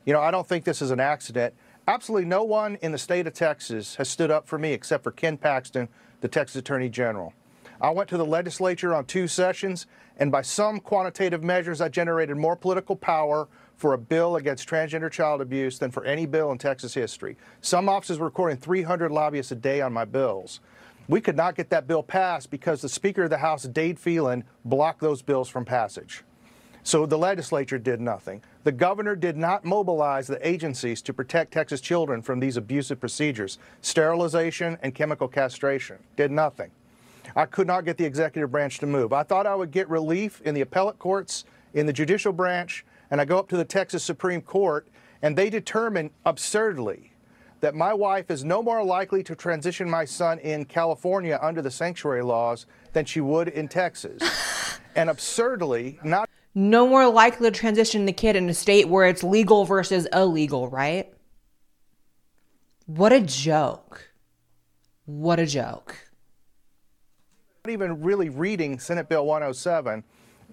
[0.04, 1.54] You know, I don't think this is an accident.
[1.90, 5.10] Absolutely no one in the state of Texas has stood up for me except for
[5.10, 5.88] Ken Paxton,
[6.20, 7.32] the Texas Attorney General.
[7.80, 12.36] I went to the legislature on two sessions, and by some quantitative measures, I generated
[12.36, 16.58] more political power for a bill against transgender child abuse than for any bill in
[16.58, 17.36] Texas history.
[17.60, 20.60] Some offices were recording 300 lobbyists a day on my bills.
[21.08, 24.44] We could not get that bill passed because the Speaker of the House, Dade Phelan,
[24.64, 26.22] blocked those bills from passage.
[26.84, 28.42] So the legislature did nothing.
[28.62, 33.58] The governor did not mobilize the agencies to protect Texas children from these abusive procedures,
[33.80, 35.96] sterilization and chemical castration.
[36.16, 36.70] Did nothing.
[37.34, 39.12] I could not get the executive branch to move.
[39.12, 43.20] I thought I would get relief in the appellate courts, in the judicial branch, and
[43.20, 44.86] I go up to the Texas Supreme Court,
[45.22, 47.12] and they determine absurdly
[47.60, 51.70] that my wife is no more likely to transition my son in California under the
[51.70, 54.22] sanctuary laws than she would in Texas.
[54.96, 59.22] and absurdly, not No more likely to transition the kid in a state where it's
[59.22, 61.12] legal versus illegal, right?
[62.86, 64.10] What a joke.
[65.04, 65.96] What a joke.
[67.64, 70.02] not even really reading Senate Bill 107,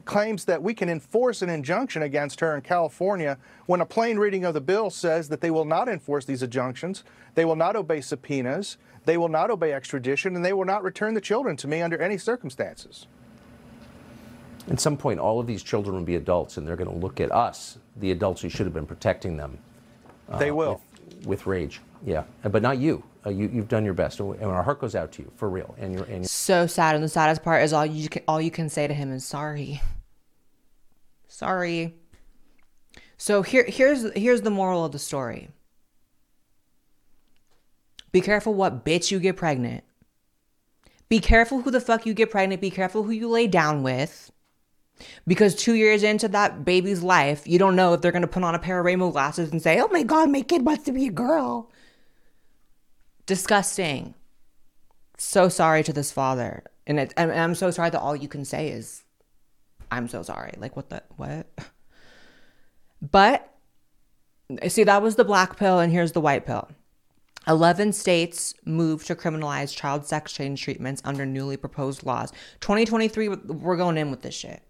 [0.05, 4.45] claims that we can enforce an injunction against her in California when a plain reading
[4.45, 7.03] of the bill says that they will not enforce these injunctions,
[7.35, 11.13] they will not obey subpoenas, they will not obey extradition, and they will not return
[11.13, 13.07] the children to me under any circumstances.
[14.69, 17.21] At some point, all of these children will be adults, and they're going to look
[17.21, 19.57] at us, the adults who should have been protecting them,
[20.39, 20.81] they will.
[21.07, 21.79] with, with rage.
[22.05, 23.03] Yeah, but not you.
[23.25, 23.49] Uh, you.
[23.51, 25.73] You've done your best, and our heart goes out to you for real.
[25.77, 28.41] And you're, and you're So sad, and the saddest part is all you can, all
[28.41, 29.81] you can say to him is sorry.
[31.27, 31.95] Sorry.
[33.17, 35.49] So here here's here's the moral of the story.
[38.11, 39.83] Be careful what bitch you get pregnant.
[41.09, 42.61] Be careful who the fuck you get pregnant.
[42.61, 44.31] Be careful who you lay down with.
[45.25, 48.55] Because two years into that baby's life, you don't know if they're gonna put on
[48.55, 51.07] a pair of rainbow glasses and say, "Oh my god, my kid wants to be
[51.07, 51.71] a girl."
[53.25, 54.13] Disgusting.
[55.17, 58.45] So sorry to this father, and, it, and I'm so sorry that all you can
[58.45, 59.03] say is,
[59.91, 61.47] "I'm so sorry." Like what the what?
[62.99, 63.53] But
[64.67, 66.67] see, that was the black pill, and here's the white pill.
[67.47, 72.31] 11 states moved to criminalize child sex change treatments under newly proposed laws.
[72.59, 74.61] 2023, we're going in with this shit.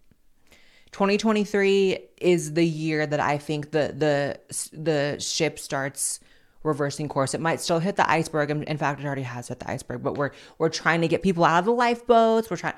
[0.92, 4.40] 2023 is the year that I think the the
[4.74, 6.20] the ship starts
[6.64, 7.34] reversing course.
[7.34, 8.52] It might still hit the iceberg.
[8.52, 11.44] In fact, it already has hit the iceberg, but we're we're trying to get people
[11.44, 12.50] out of the lifeboats.
[12.50, 12.76] We're trying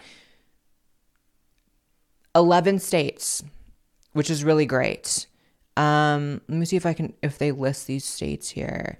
[2.35, 3.43] 11 states,
[4.13, 5.27] which is really great.
[5.77, 8.99] Um, let me see if I can if they list these states here.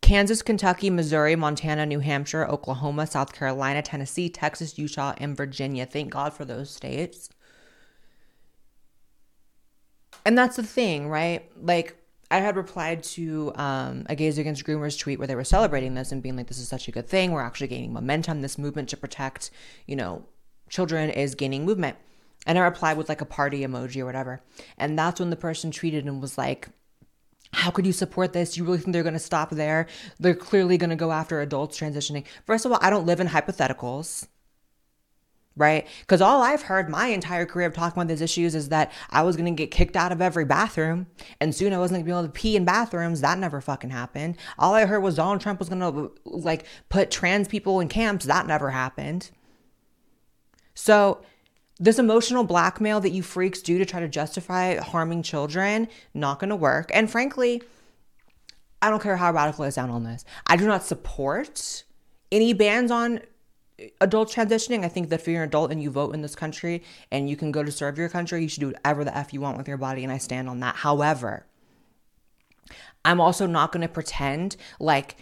[0.00, 5.86] Kansas, Kentucky, Missouri, Montana, New Hampshire, Oklahoma, South Carolina, Tennessee, Texas, Utah, and Virginia.
[5.86, 7.30] Thank God for those states.
[10.24, 11.50] And that's the thing, right?
[11.60, 11.96] Like,
[12.30, 16.12] I had replied to um, a Gays Against Groomers tweet where they were celebrating this
[16.12, 17.32] and being like, this is such a good thing.
[17.32, 18.40] We're actually gaining momentum.
[18.40, 19.50] This movement to protect,
[19.86, 20.24] you know,
[20.70, 21.98] children is gaining movement.
[22.46, 24.40] And I replied with like a party emoji or whatever.
[24.78, 26.68] And that's when the person tweeted and was like,
[27.52, 28.56] how could you support this?
[28.56, 29.86] You really think they're going to stop there?
[30.18, 32.24] They're clearly going to go after adults transitioning.
[32.46, 34.26] First of all, I don't live in hypotheticals,
[35.56, 35.86] right?
[36.00, 39.22] Because all I've heard my entire career of talking about these issues is that I
[39.22, 41.06] was to get kicked out of every bathroom
[41.40, 43.20] and soon I wasn't to be able to pee in bathrooms.
[43.20, 44.36] That never fucking happened.
[44.58, 48.24] All I heard was Donald Trump was to like put trans people in camps.
[48.24, 49.30] That never happened.
[50.74, 51.22] So,
[51.78, 56.56] this emotional blackmail that you freaks do to try to justify harming children, not to
[56.56, 56.90] work.
[56.94, 57.60] And frankly,
[58.80, 60.24] I don't care how radical I sound on this.
[60.46, 61.84] I do not support
[62.30, 63.20] any bans on
[64.00, 64.84] adult transitioning.
[64.84, 67.36] I think that if you're an adult and you vote in this country and you
[67.36, 69.68] can go to serve your country, you should do whatever the F you want with
[69.68, 70.02] your body.
[70.02, 70.76] And I stand on that.
[70.76, 71.46] However,
[73.04, 75.16] I'm also not going to pretend like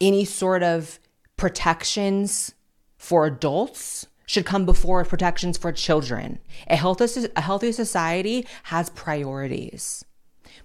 [0.00, 0.98] any sort of
[1.36, 2.54] protections
[2.96, 6.38] for adults should come before protections for children.
[6.68, 10.04] A healthy, a healthy society has priorities.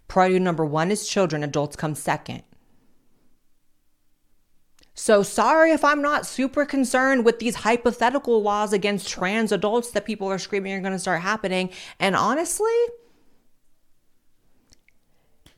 [0.07, 2.43] Priority number one is children, adults come second.
[4.99, 10.05] So sorry if I'm not super concerned with these hypothetical laws against trans adults that
[10.05, 11.69] people are screaming are going to start happening.
[11.99, 12.73] And honestly,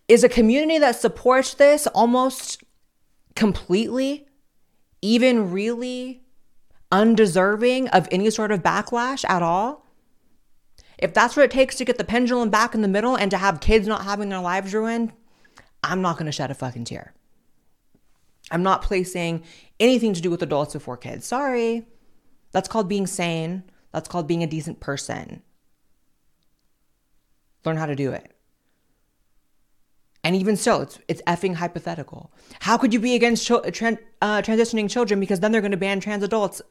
[0.10, 2.64] is a community that supports this almost
[3.34, 4.28] completely
[5.02, 6.22] even really
[6.92, 9.86] undeserving of any sort of backlash at all,
[10.98, 13.38] if that's what it takes to get the pendulum back in the middle and to
[13.38, 15.14] have kids not having their lives ruined,
[15.82, 17.14] I'm not going to shed a fucking tear.
[18.52, 19.44] I'm not placing
[19.80, 21.26] anything to do with adults before kids.
[21.26, 21.86] Sorry.
[22.52, 23.64] That's called being sane.
[23.92, 25.42] That's called being a decent person.
[27.66, 28.34] Learn how to do it.
[30.24, 32.32] And even so, it's it's effing hypothetical.
[32.60, 35.78] How could you be against cho- tran- uh, transitioning children because then they're going to
[35.78, 36.62] ban trans adults?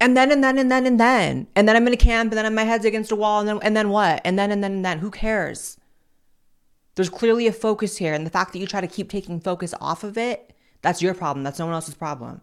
[0.00, 2.38] And then and then and then and then and then I'm in a camp and
[2.38, 4.20] then my head's against a wall and then and then what?
[4.24, 5.78] And then and then and then who cares?
[6.94, 9.74] There's clearly a focus here, and the fact that you try to keep taking focus
[9.80, 11.44] off of it, that's your problem.
[11.44, 12.40] That's no one else's problem.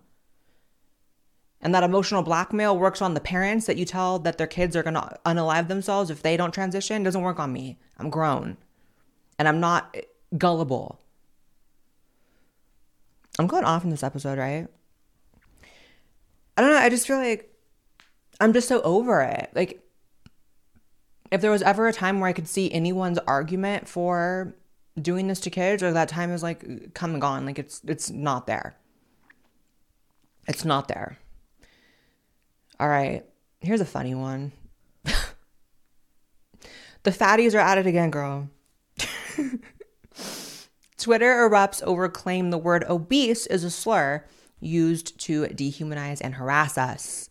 [1.62, 4.84] And that emotional blackmail works on the parents that you tell that their kids are
[4.84, 7.02] going to unalive themselves if they don't transition.
[7.02, 7.80] It doesn't work on me.
[7.98, 8.58] I'm grown
[9.40, 9.96] and I'm not
[10.38, 11.00] gullible.
[13.40, 14.68] I'm going off in this episode, right?
[16.58, 16.78] I don't know.
[16.78, 17.50] I just feel like
[18.40, 19.50] I'm just so over it.
[19.56, 19.80] Like,
[21.32, 24.54] if there was ever a time where I could see anyone's argument for
[25.02, 27.46] doing this to kids, or that time is like come and gone.
[27.46, 28.76] Like it's it's not there.
[30.48, 31.18] It's not there.
[32.80, 33.24] All right.
[33.62, 34.52] Here's a funny one.
[35.04, 35.14] the
[37.12, 38.50] fatties are at it again, girl.
[40.98, 44.26] Twitter erupts over claim the word obese is a slur
[44.60, 47.30] used to dehumanize and harass us.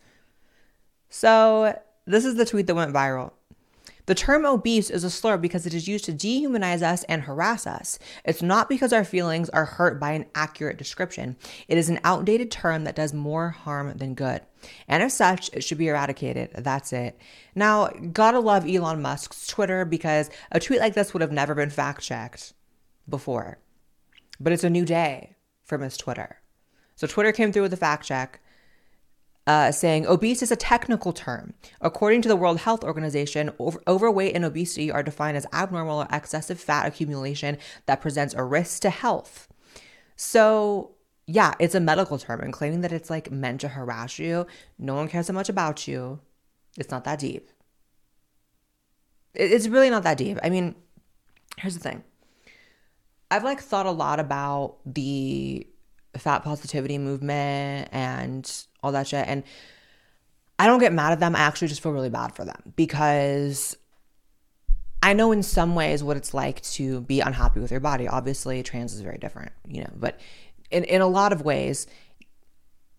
[1.09, 3.31] So, this is the tweet that went viral.
[4.05, 7.65] The term obese is a slur because it is used to dehumanize us and harass
[7.65, 7.99] us.
[8.25, 11.37] It's not because our feelings are hurt by an accurate description.
[11.67, 14.41] It is an outdated term that does more harm than good.
[14.87, 16.51] And as such, it should be eradicated.
[16.53, 17.17] That's it.
[17.55, 21.69] Now, gotta love Elon Musk's Twitter because a tweet like this would have never been
[21.69, 22.53] fact checked
[23.07, 23.59] before.
[24.39, 26.39] But it's a new day for Miss Twitter.
[26.95, 28.41] So Twitter came through with a fact check
[29.45, 31.53] uh, saying obese is a technical term.
[31.81, 36.07] According to the World Health Organization, over- overweight and obesity are defined as abnormal or
[36.11, 39.47] excessive fat accumulation that presents a risk to health.
[40.15, 40.95] So,
[41.27, 44.47] yeah, it's a medical term, and claiming that it's like meant to harass you,
[44.77, 46.19] no one cares so much about you.
[46.77, 47.49] It's not that deep.
[49.35, 50.37] It's really not that deep.
[50.43, 50.75] I mean,
[51.57, 52.03] here's the thing
[53.29, 55.67] I've like thought a lot about the
[56.17, 59.25] fat positivity movement and all that shit.
[59.27, 59.43] And
[60.59, 61.35] I don't get mad at them.
[61.35, 63.75] I actually just feel really bad for them because
[65.01, 68.07] I know in some ways what it's like to be unhappy with your body.
[68.07, 70.19] Obviously, trans is very different, you know, but
[70.69, 71.87] in, in a lot of ways,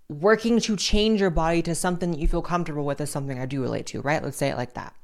[0.09, 3.47] working to change your body to something that you feel comfortable with is something I
[3.47, 4.23] do relate to, right?
[4.23, 4.95] Let's say it like that.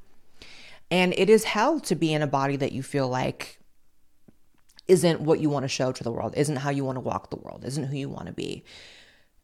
[0.90, 3.58] And it is hell to be in a body that you feel like
[4.88, 7.30] isn't what you want to show to the world, isn't how you want to walk
[7.30, 8.64] the world, isn't who you want to be.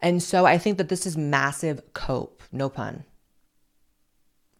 [0.00, 3.04] And so I think that this is massive cope, no pun,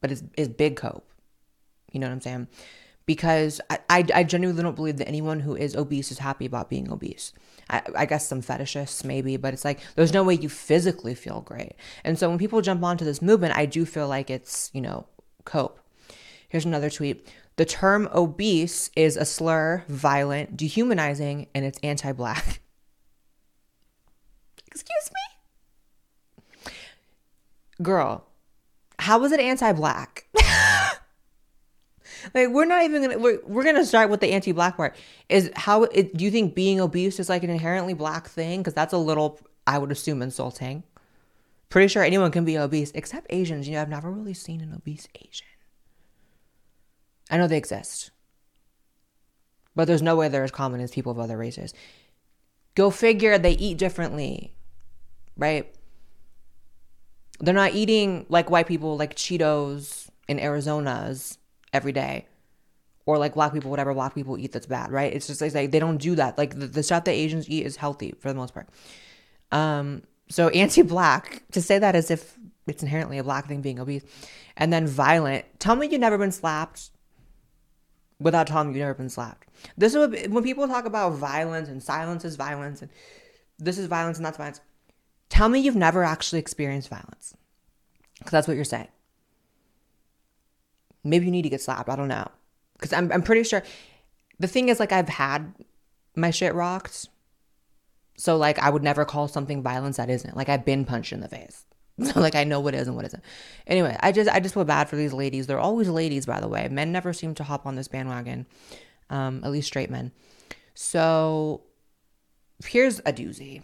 [0.00, 1.08] but it's, it's big cope.
[1.92, 2.48] You know what I'm saying?
[3.04, 6.70] Because I, I, I genuinely don't believe that anyone who is obese is happy about
[6.70, 7.32] being obese.
[7.70, 11.40] I, I guess some fetishists maybe, but it's like there's no way you physically feel
[11.40, 11.74] great.
[12.02, 15.06] And so when people jump onto this movement, I do feel like it's, you know,
[15.44, 15.78] cope.
[16.48, 17.28] Here's another tweet.
[17.56, 22.44] The term obese is a slur, violent, dehumanizing, and it's anti black.
[24.66, 25.20] Excuse me?
[27.82, 28.26] Girl,
[28.98, 30.26] how was it anti black?
[32.34, 34.96] like we're not even gonna we're, we're gonna start with the anti-black part.
[35.28, 38.60] Is how it, do you think being obese is like an inherently black thing?
[38.60, 40.82] Because that's a little i would assume insulting.
[41.68, 43.68] Pretty sure anyone can be obese except asians.
[43.68, 45.46] You know i've never really seen an obese asian.
[47.30, 48.10] I know they exist.
[49.74, 51.74] But there's no way they're as common as people of other races.
[52.74, 54.54] Go figure they eat differently
[55.36, 55.75] right
[57.40, 61.38] they're not eating like white people like cheetos in arizona's
[61.72, 62.26] every day
[63.06, 65.12] or like black people whatever black people eat that's bad right?
[65.12, 66.36] It's just like they don't do that.
[66.36, 68.68] Like the, the stuff that asians eat is healthy for the most part.
[69.52, 74.02] Um so anti-black to say that as if it's inherently a black thing being obese
[74.56, 75.44] and then violent.
[75.60, 76.90] Tell me you've never been slapped
[78.18, 79.48] without telling me you've never been slapped.
[79.78, 82.90] This is what, when people talk about violence and silence is violence and
[83.58, 84.60] this is violence and that's violence
[85.36, 87.36] tell me you've never actually experienced violence
[88.18, 88.88] because that's what you're saying
[91.06, 91.88] Maybe you need to get slapped.
[91.88, 92.28] I don't know.
[92.74, 93.62] Because I'm, I'm pretty sure.
[94.38, 95.54] The thing is, like, I've had
[96.14, 97.08] my shit rocked.
[98.18, 100.36] So, like, I would never call something violence that isn't.
[100.36, 101.64] Like, I've been punched in the face.
[102.04, 103.22] So, like, I know what is and what isn't.
[103.66, 105.46] Anyway, I just, I just feel bad for these ladies.
[105.46, 106.68] They're always ladies, by the way.
[106.68, 108.44] Men never seem to hop on this bandwagon,
[109.08, 110.12] um, at least straight men.
[110.74, 111.62] So,
[112.66, 113.62] here's a doozy.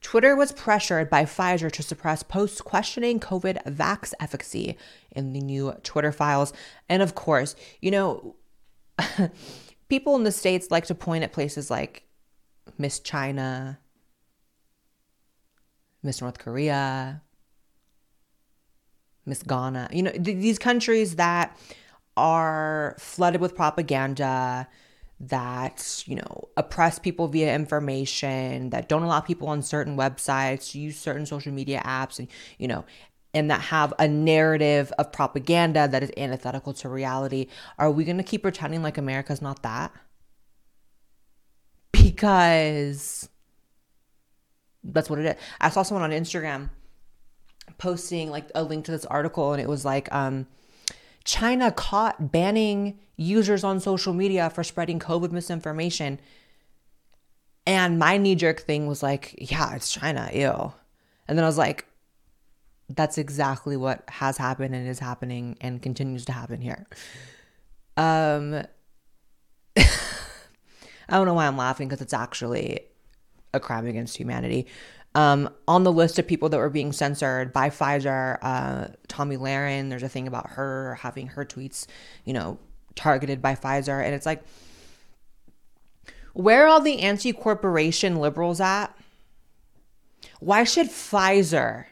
[0.00, 4.76] Twitter was pressured by Pfizer to suppress posts questioning COVID vax efficacy
[5.10, 6.52] in the new Twitter files.
[6.88, 8.36] And of course, you know,
[9.88, 12.04] people in the States like to point at places like
[12.78, 13.78] Miss China,
[16.02, 17.22] Miss North Korea,
[19.26, 21.56] Miss Ghana, you know, th- these countries that
[22.16, 24.66] are flooded with propaganda
[25.20, 30.80] that you know oppress people via information that don't allow people on certain websites to
[30.80, 32.26] use certain social media apps and
[32.58, 32.84] you know
[33.34, 37.46] and that have a narrative of propaganda that is antithetical to reality.
[37.78, 39.92] Are we going to keep pretending like america's not that?
[41.92, 43.28] Because
[44.82, 45.34] that's what it is.
[45.60, 46.70] I saw someone on instagram
[47.76, 50.46] posting like a link to this article and it was like um
[51.24, 56.18] China caught banning users on social media for spreading COVID misinformation.
[57.66, 60.72] And my knee jerk thing was like, yeah, it's China, ew.
[61.28, 61.86] And then I was like,
[62.88, 66.86] that's exactly what has happened and is happening and continues to happen here.
[67.96, 68.54] Um,
[69.76, 69.86] I
[71.10, 72.80] don't know why I'm laughing because it's actually
[73.52, 74.66] a crime against humanity.
[75.14, 79.90] Um, on the list of people that were being censored by Pfizer, uh, Tomi Lahren,
[79.90, 81.86] there's a thing about her having her tweets,
[82.24, 82.58] you know,
[82.94, 84.02] targeted by Pfizer.
[84.04, 84.42] And it's like,
[86.32, 88.96] where are all the anti corporation liberals at?
[90.38, 91.86] Why should Pfizer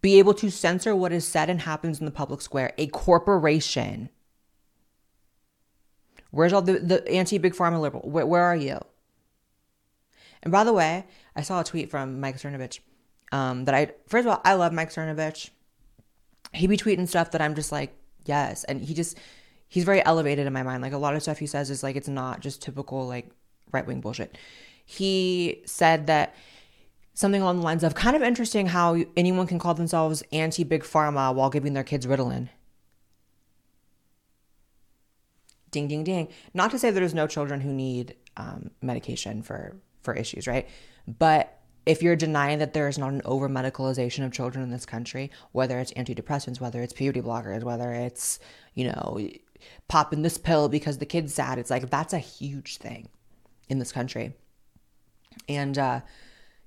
[0.00, 2.72] be able to censor what is said and happens in the public square?
[2.78, 4.08] A corporation.
[6.30, 8.08] Where's all the, the anti big pharma liberal?
[8.08, 8.80] Where, where are you?
[10.42, 11.06] And by the way,
[11.36, 12.80] I saw a tweet from Mike Cernovich
[13.30, 15.50] um, that I, first of all, I love Mike Cernovich.
[16.52, 18.64] He be tweeting stuff that I'm just like, yes.
[18.64, 19.18] And he just,
[19.72, 20.82] he's very elevated in my mind.
[20.82, 23.30] Like a lot of stuff he says is like, it's not just typical like
[23.72, 24.36] right wing bullshit.
[24.84, 26.34] He said that
[27.14, 30.82] something along the lines of kind of interesting how anyone can call themselves anti big
[30.82, 32.50] pharma while giving their kids Ritalin.
[35.70, 36.28] Ding, ding, ding.
[36.52, 40.68] Not to say there's no children who need um, medication for for issues, right?
[41.08, 44.84] But if you're denying that there is not an over medicalization of children in this
[44.84, 48.38] country, whether it's antidepressants, whether it's puberty blockers, whether it's,
[48.74, 49.18] you know,
[49.88, 53.08] popping this pill because the kid's sad, it's like that's a huge thing
[53.68, 54.34] in this country.
[55.48, 56.00] And, uh,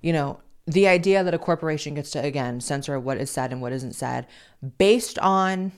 [0.01, 3.61] you know, the idea that a corporation gets to, again, censor what is said and
[3.61, 4.27] what isn't said
[4.77, 5.71] based on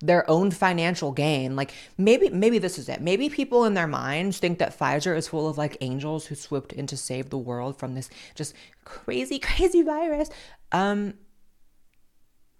[0.00, 1.56] their own financial gain.
[1.56, 3.00] Like maybe maybe this is it.
[3.00, 6.72] Maybe people in their minds think that Pfizer is full of like angels who swooped
[6.72, 10.30] in to save the world from this just crazy crazy virus.
[10.70, 11.14] Um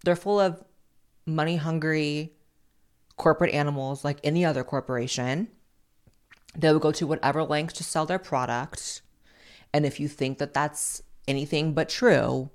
[0.05, 0.63] they're full of
[1.27, 2.33] money hungry
[3.17, 5.49] corporate animals like any other corporation.
[6.57, 9.03] They will go to whatever lengths to sell their product.
[9.73, 12.51] And if you think that that's anything but true,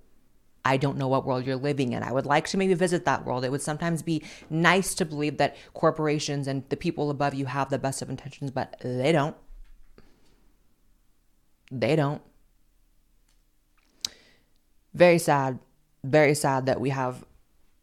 [0.64, 2.04] I don't know what world you're living in.
[2.04, 3.46] I would like to maybe visit that world.
[3.46, 7.70] It would sometimes be nice to believe that corporations and the people above you have
[7.70, 9.36] the best of intentions, but they don't.
[11.72, 12.22] They don't.
[14.94, 15.60] Very sad.
[16.04, 17.24] Very sad that we have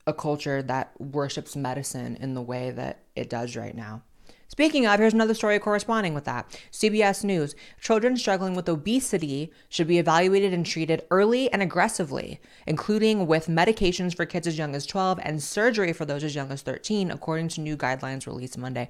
[0.07, 4.02] a culture that worships medicine in the way that it does right now.
[4.48, 6.48] Speaking of, here's another story corresponding with that.
[6.70, 13.26] CBS News Children struggling with obesity should be evaluated and treated early and aggressively, including
[13.26, 16.62] with medications for kids as young as 12 and surgery for those as young as
[16.62, 18.88] 13, according to new guidelines released Monday.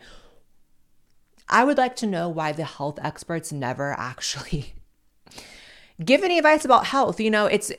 [1.48, 4.74] I would like to know why the health experts never actually
[6.04, 7.20] give any advice about health.
[7.20, 7.72] You know, it's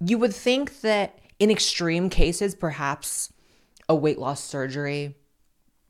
[0.00, 3.32] you would think that in extreme cases, perhaps
[3.88, 5.16] a weight loss surgery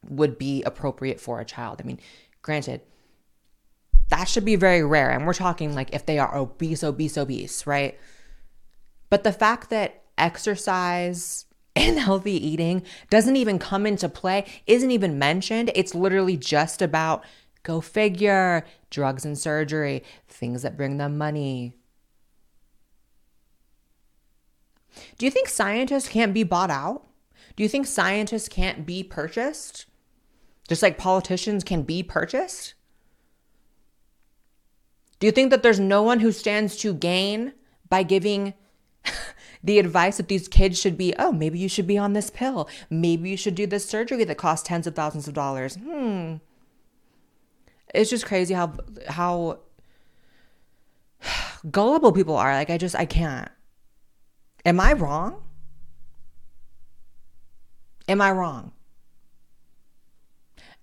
[0.09, 1.80] would be appropriate for a child.
[1.80, 2.01] I mean,
[2.42, 2.82] granted,
[4.09, 5.11] that should be very rare.
[5.11, 7.99] And we're talking like if they are obese, obese, obese, right?
[9.11, 11.44] But the fact that exercise
[11.76, 15.70] and healthy eating doesn't even come into play, isn't even mentioned.
[15.74, 17.24] It's literally just about
[17.62, 21.74] go figure, drugs and surgery, things that bring them money.
[25.18, 27.07] Do you think scientists can't be bought out?
[27.57, 29.86] Do you think scientists can't be purchased?
[30.68, 32.74] Just like politicians can be purchased?
[35.18, 37.55] Do you think that there's no one who stands to gain
[37.88, 38.55] by giving
[39.64, 42.68] the advice that these kids should be, oh, maybe you should be on this pill.
[42.90, 45.76] Maybe you should do this surgery that costs tens of thousands of dollars.
[45.76, 46.36] Hmm.
[47.94, 48.74] It's just crazy how
[49.09, 49.61] how
[51.70, 52.53] gullible people are.
[52.53, 53.51] Like I just I can't.
[54.66, 55.42] Am I wrong?
[58.08, 58.72] Am I wrong?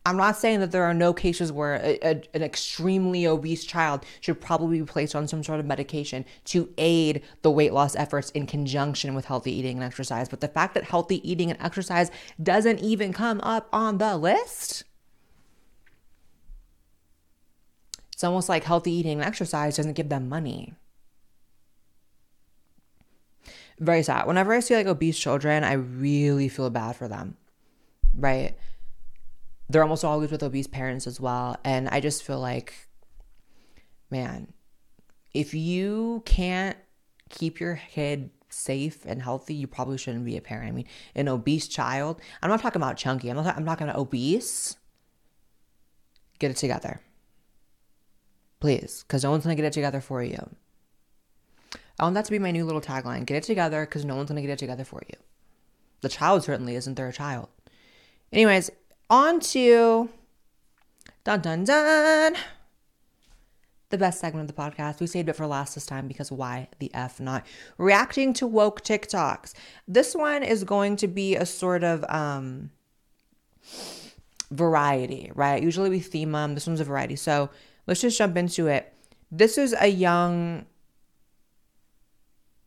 [0.06, 4.06] I'm not saying that there are no cases where a, a, an extremely obese child
[4.22, 8.30] should probably be placed on some sort of medication to aid the weight loss efforts
[8.32, 10.30] in conjunction with healthy eating and exercise.
[10.30, 12.10] But the fact that healthy eating and exercise
[12.42, 14.86] doesn't even come up on the list,
[18.14, 20.74] it's almost like healthy eating and exercise doesn't give them money.
[23.80, 24.28] Very sad.
[24.28, 27.38] Whenever I see like obese children, I really feel bad for them,
[28.16, 28.56] right?
[29.74, 31.58] they're almost always with obese parents as well.
[31.64, 32.88] And I just feel like,
[34.10, 34.54] man,
[35.34, 36.78] if you can't
[37.30, 40.68] keep your kid safe and healthy, you probably shouldn't be a parent.
[40.68, 43.98] I mean, an obese child, I'm not talking about chunky, I'm not, I'm not gonna
[43.98, 44.76] obese.
[46.38, 47.02] Get it together.
[48.60, 50.56] Please, because no one's gonna get it together for you.
[52.00, 54.30] I want that to be my new little tagline get it together because no one's
[54.30, 55.16] gonna get it together for you.
[56.02, 57.50] The child certainly isn't their child.
[58.32, 58.72] Anyways,
[59.10, 60.10] on to
[61.24, 62.36] dun dun dun
[63.94, 65.00] the best segment of the podcast.
[65.00, 67.46] We saved it for last this time because why the F not?
[67.78, 69.54] Reacting to woke TikToks.
[69.88, 72.72] This one is going to be a sort of um
[74.50, 75.62] variety, right?
[75.62, 76.56] Usually we theme them.
[76.56, 77.16] This one's a variety.
[77.16, 77.52] So
[77.86, 78.92] let's just jump into it.
[79.32, 80.66] This is a young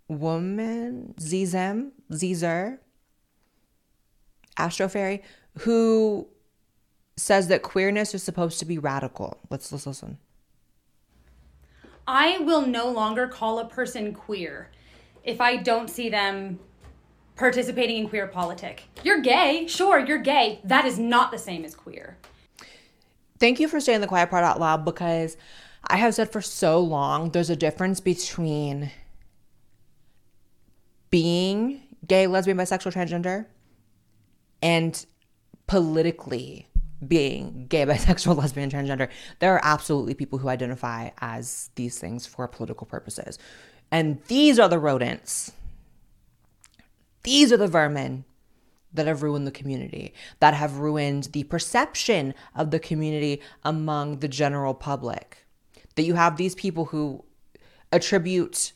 [0.08, 2.78] woman, Zizem, Zizer,
[4.56, 5.22] Astro Fairy,
[5.60, 6.28] who
[7.16, 9.38] says that queerness is supposed to be radical.
[9.50, 10.18] Let's, let's listen.
[12.06, 14.70] I will no longer call a person queer
[15.24, 16.60] if I don't see them
[17.34, 18.84] participating in queer politic.
[19.02, 20.60] You're gay, sure, you're gay.
[20.64, 22.16] That is not the same as queer.
[23.38, 25.36] Thank you for saying the quiet part out loud because
[25.84, 28.90] I have said for so long there's a difference between
[31.16, 33.46] being gay, lesbian, bisexual, transgender
[34.60, 35.06] and
[35.66, 36.68] politically
[37.08, 39.08] being gay, bisexual, lesbian, transgender,
[39.38, 43.38] there are absolutely people who identify as these things for political purposes.
[43.90, 45.52] And these are the rodents.
[47.22, 48.26] These are the vermin
[48.92, 54.28] that have ruined the community, that have ruined the perception of the community among the
[54.28, 55.46] general public.
[55.94, 57.24] That you have these people who
[57.90, 58.74] attribute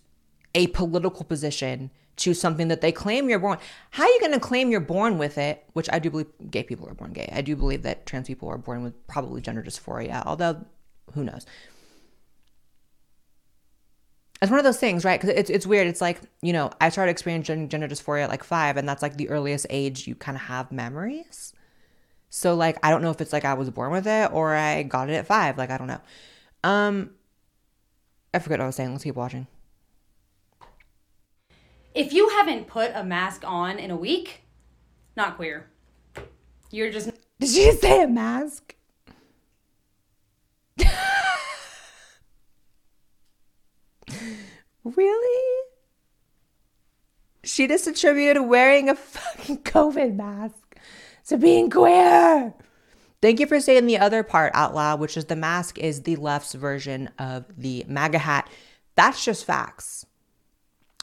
[0.55, 1.91] a political position
[2.21, 3.59] to something that they claim you're born.
[3.91, 5.65] How are you going to claim you're born with it?
[5.73, 7.31] Which I do believe gay people are born gay.
[7.33, 10.65] I do believe that trans people are born with probably gender dysphoria, although
[11.15, 11.47] who knows.
[14.43, 15.21] It's one of those things, right?
[15.21, 15.87] Because it's, it's weird.
[15.87, 19.17] It's like, you know, I started experiencing gender dysphoria at like five, and that's like
[19.17, 21.55] the earliest age you kind of have memories.
[22.29, 24.83] So, like, I don't know if it's like I was born with it or I
[24.85, 25.59] got it at five.
[25.59, 26.01] Like, I don't know.
[26.63, 27.11] Um,
[28.33, 28.93] I forget what I was saying.
[28.93, 29.47] Let's keep watching
[31.95, 34.43] if you haven't put a mask on in a week,
[35.17, 35.71] not queer.
[36.71, 37.11] You're just.
[37.39, 38.77] Did she say a mask?
[44.85, 45.65] really?
[47.43, 50.77] She just attributed wearing a fucking COVID mask
[51.27, 52.55] to being queer.
[53.23, 56.17] Thank you for saying the other part out loud, which is the mask is the
[56.17, 58.49] left's version of the MAGA hat.
[58.95, 60.07] That's just facts.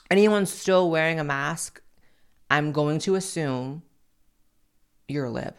[0.10, 1.82] Anyone still wearing a mask,
[2.50, 3.84] I'm going to assume
[5.08, 5.56] you're a lib.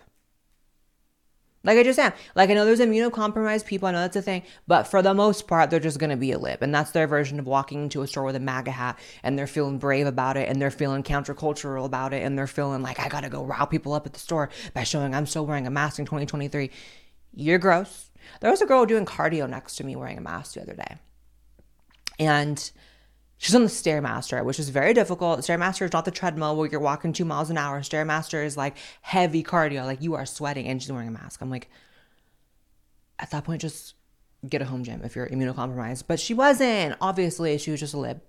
[1.64, 2.12] Like I just am.
[2.34, 3.88] Like I know there's immunocompromised people.
[3.88, 4.42] I know that's a thing.
[4.66, 6.62] But for the most part, they're just going to be a lib.
[6.62, 9.46] And that's their version of walking into a store with a MAGA hat and they're
[9.46, 13.08] feeling brave about it and they're feeling countercultural about it and they're feeling like, I
[13.08, 15.70] got to go rile people up at the store by showing I'm still wearing a
[15.70, 16.70] mask in 2023.
[17.34, 18.10] You're gross.
[18.40, 20.96] There was a girl doing cardio next to me wearing a mask the other day.
[22.18, 22.70] And
[23.38, 25.40] She's on the Stairmaster, which is very difficult.
[25.40, 27.80] Stairmaster is not the treadmill where you're walking two miles an hour.
[27.80, 31.40] Stairmaster is like heavy cardio, like you are sweating, and she's wearing a mask.
[31.40, 31.70] I'm like,
[33.20, 33.94] at that point, just
[34.48, 36.04] get a home gym if you're immunocompromised.
[36.08, 36.96] But she wasn't.
[37.00, 38.20] Obviously, she was just a lib.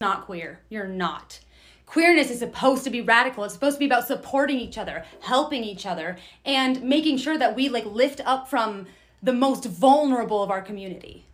[0.00, 0.60] Not queer.
[0.70, 1.40] You're not.
[1.84, 3.44] Queerness is supposed to be radical.
[3.44, 7.54] It's supposed to be about supporting each other, helping each other, and making sure that
[7.54, 8.86] we like lift up from
[9.22, 11.26] the most vulnerable of our community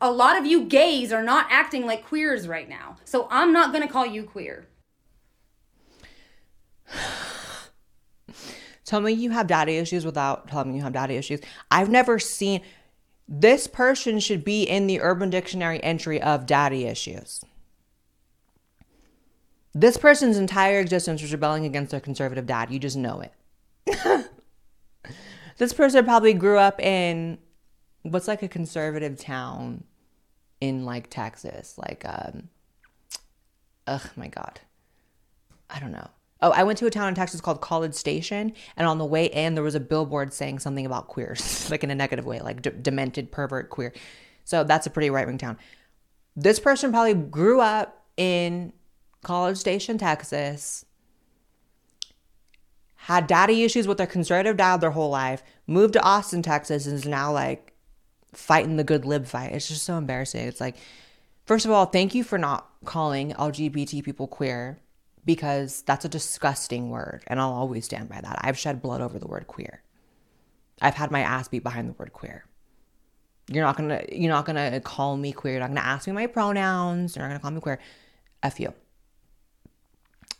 [0.00, 2.96] a lot of you gays are not acting like queers right now.
[3.04, 4.66] So I'm not going to call you queer.
[8.84, 11.40] Tell me you have daddy issues without telling me you have daddy issues.
[11.70, 12.62] I've never seen
[13.28, 17.44] this person should be in the Urban Dictionary entry of daddy issues.
[19.72, 22.72] This person's entire existence was rebelling against their conservative dad.
[22.72, 23.32] You just know it.
[25.58, 27.38] this person probably grew up in
[28.02, 29.84] what's like a conservative town
[30.60, 32.48] in like Texas, like um
[33.86, 34.60] ugh my god.
[35.68, 36.08] I don't know.
[36.42, 39.26] Oh, I went to a town in Texas called College Station, and on the way
[39.26, 42.82] in, there was a billboard saying something about queers, like in a negative way, like
[42.82, 43.92] demented, pervert, queer.
[44.44, 45.58] So that's a pretty right wing town.
[46.34, 48.72] This person probably grew up in
[49.22, 50.86] College Station, Texas,
[52.94, 56.94] had daddy issues with their conservative dad their whole life, moved to Austin, Texas, and
[56.94, 57.69] is now like
[58.32, 59.52] fighting the good lib fight.
[59.52, 60.46] It's just so embarrassing.
[60.46, 60.76] It's like,
[61.46, 64.78] first of all, thank you for not calling LGBT people queer
[65.24, 67.22] because that's a disgusting word.
[67.26, 68.38] And I'll always stand by that.
[68.40, 69.82] I've shed blood over the word queer.
[70.80, 72.44] I've had my ass beat behind the word queer.
[73.48, 75.54] You're not gonna you're not gonna call me queer.
[75.54, 77.16] You're not gonna ask me my pronouns.
[77.16, 77.80] You're not gonna call me queer.
[78.42, 78.72] F you.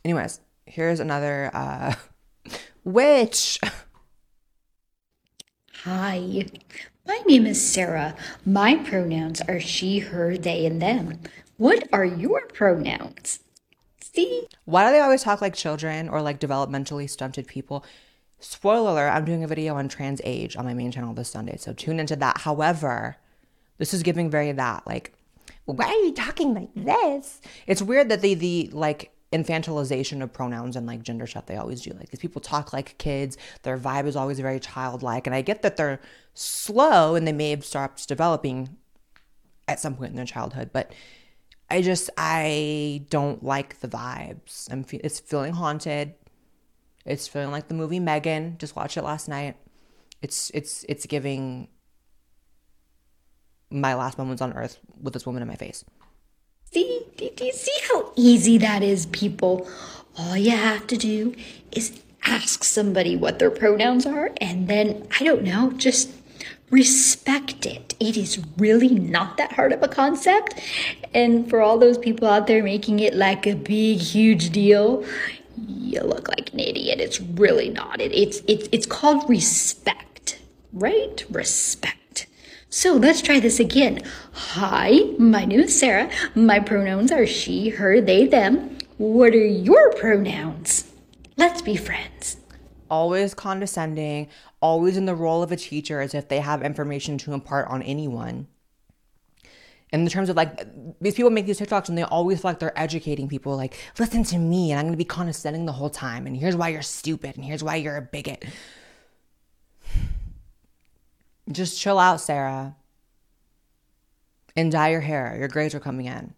[0.05, 1.95] Anyways, here's another uh
[2.85, 3.59] witch.
[5.85, 6.45] Hi,
[7.07, 8.15] my name is Sarah.
[8.45, 11.21] My pronouns are she, her, they, and them.
[11.57, 13.41] What are your pronouns?
[14.01, 14.47] See?
[14.65, 17.85] Why do they always talk like children or like developmentally stunted people?
[18.39, 21.57] Spoiler alert, I'm doing a video on trans age on my main channel this Sunday,
[21.57, 22.39] so tune into that.
[22.39, 23.17] However,
[23.79, 25.13] this is giving very that like,
[25.67, 27.41] why are you talking like this?
[27.67, 31.83] It's weird that they the like infantilization of pronouns and like gender stuff they always
[31.83, 31.93] do.
[31.93, 33.37] Like these people talk like kids.
[33.63, 35.27] Their vibe is always very childlike.
[35.27, 36.01] And I get that they're
[36.35, 38.77] slow and they may have stopped developing
[39.69, 40.93] at some point in their childhood, but
[41.71, 44.71] I just I don't like the vibes.
[44.73, 46.15] I'm fe- it's feeling haunted.
[47.07, 48.59] It's feeling like the movie M3GAN.
[48.59, 49.57] Just watched it last night.
[50.21, 51.69] It's it's it's giving
[53.71, 55.85] my last moments on earth with this woman in my face.
[56.73, 57.03] See,
[57.53, 59.69] see how easy that is, people?
[60.17, 61.35] All you have to do
[61.73, 66.13] is ask somebody what their pronouns are, and then, I don't know, just
[66.71, 67.97] respect it.
[67.99, 70.61] It is really not that hard of a concept.
[71.13, 75.05] And for all those people out there making it like a big, huge deal,
[75.67, 77.01] you look like an idiot.
[77.01, 78.01] It's really not.
[78.01, 80.39] It, it's, it's, it's called respect,
[80.73, 81.25] right?
[81.31, 82.00] Respect.
[82.73, 84.01] So let's try this again.
[84.33, 86.09] Hi, my name is Sarah.
[86.37, 88.79] My pronouns are she, her, they, them.
[88.97, 90.89] What are your pronouns?
[91.37, 92.37] Let's be friends.
[92.89, 94.29] Always condescending,
[94.63, 97.83] always in the role of a teacher as if they have information to impart on
[97.83, 98.47] anyone.
[99.93, 100.65] In the terms of like,
[101.01, 104.23] these people make these TikToks and they always feel like they're educating people, like, listen
[104.23, 106.25] to me and I'm gonna be condescending the whole time.
[106.25, 108.45] And here's why you're stupid and here's why you're a bigot.
[111.51, 112.77] Just chill out, Sarah.
[114.57, 115.37] And dye your hair.
[115.39, 116.35] Your grades are coming in.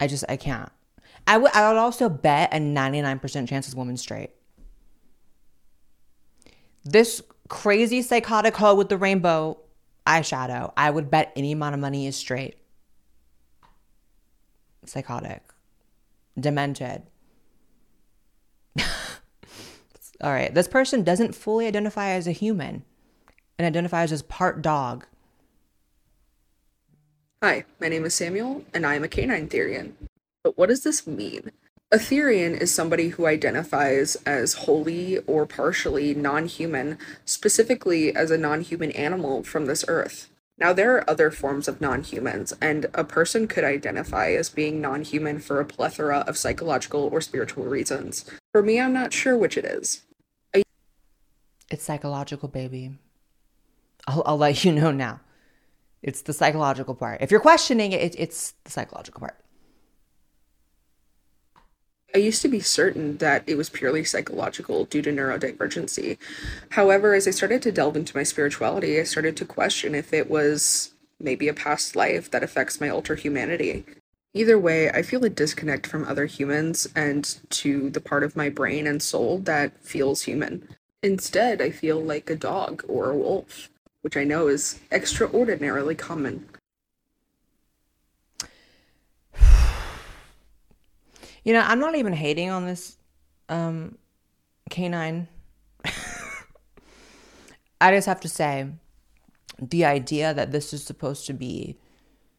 [0.00, 0.70] I just, I can't.
[1.26, 4.30] I would, I would also bet a 99% chance this woman's straight.
[6.84, 9.58] This crazy psychotic hoe with the rainbow
[10.06, 12.56] eyeshadow, I would bet any amount of money is straight.
[14.84, 15.42] Psychotic.
[16.38, 17.02] Demented.
[20.20, 22.84] All right, this person doesn't fully identify as a human
[23.58, 25.06] and identifies as part dog.
[27.42, 29.92] Hi, my name is Samuel, and I am a canine Therian.
[30.42, 31.50] But what does this mean?
[31.92, 38.38] A Therian is somebody who identifies as wholly or partially non human, specifically as a
[38.38, 40.28] non human animal from this earth.
[40.56, 44.80] Now, there are other forms of non humans, and a person could identify as being
[44.80, 48.24] non human for a plethora of psychological or spiritual reasons.
[48.52, 50.02] For me, I'm not sure which it is.
[51.70, 52.92] It's psychological, baby.
[54.06, 55.20] I'll, I'll let you know now.
[56.02, 57.22] It's the psychological part.
[57.22, 59.36] If you're questioning it, it it's the psychological part.
[62.14, 66.16] I used to be certain that it was purely psychological due to neurodivergency.
[66.70, 70.30] However, as I started to delve into my spirituality, I started to question if it
[70.30, 73.84] was maybe a past life that affects my alter humanity.
[74.32, 78.48] Either way, I feel a disconnect from other humans and to the part of my
[78.48, 80.68] brain and soul that feels human.
[81.02, 83.70] Instead, I feel like a dog or a wolf,
[84.02, 86.48] which I know is extraordinarily common.
[91.44, 92.96] You know, I'm not even hating on this
[93.48, 93.98] um,
[94.70, 95.28] canine.
[97.80, 98.68] I just have to say,
[99.60, 101.78] the idea that this is supposed to be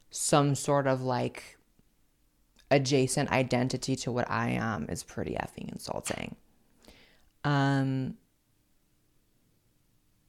[0.10, 1.58] some sort of like
[2.72, 6.36] adjacent identity to what I am is pretty effing insulting.
[7.44, 8.16] Um,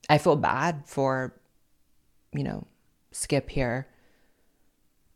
[0.09, 1.35] I feel bad for,
[2.33, 2.67] you know,
[3.11, 3.89] Skip here,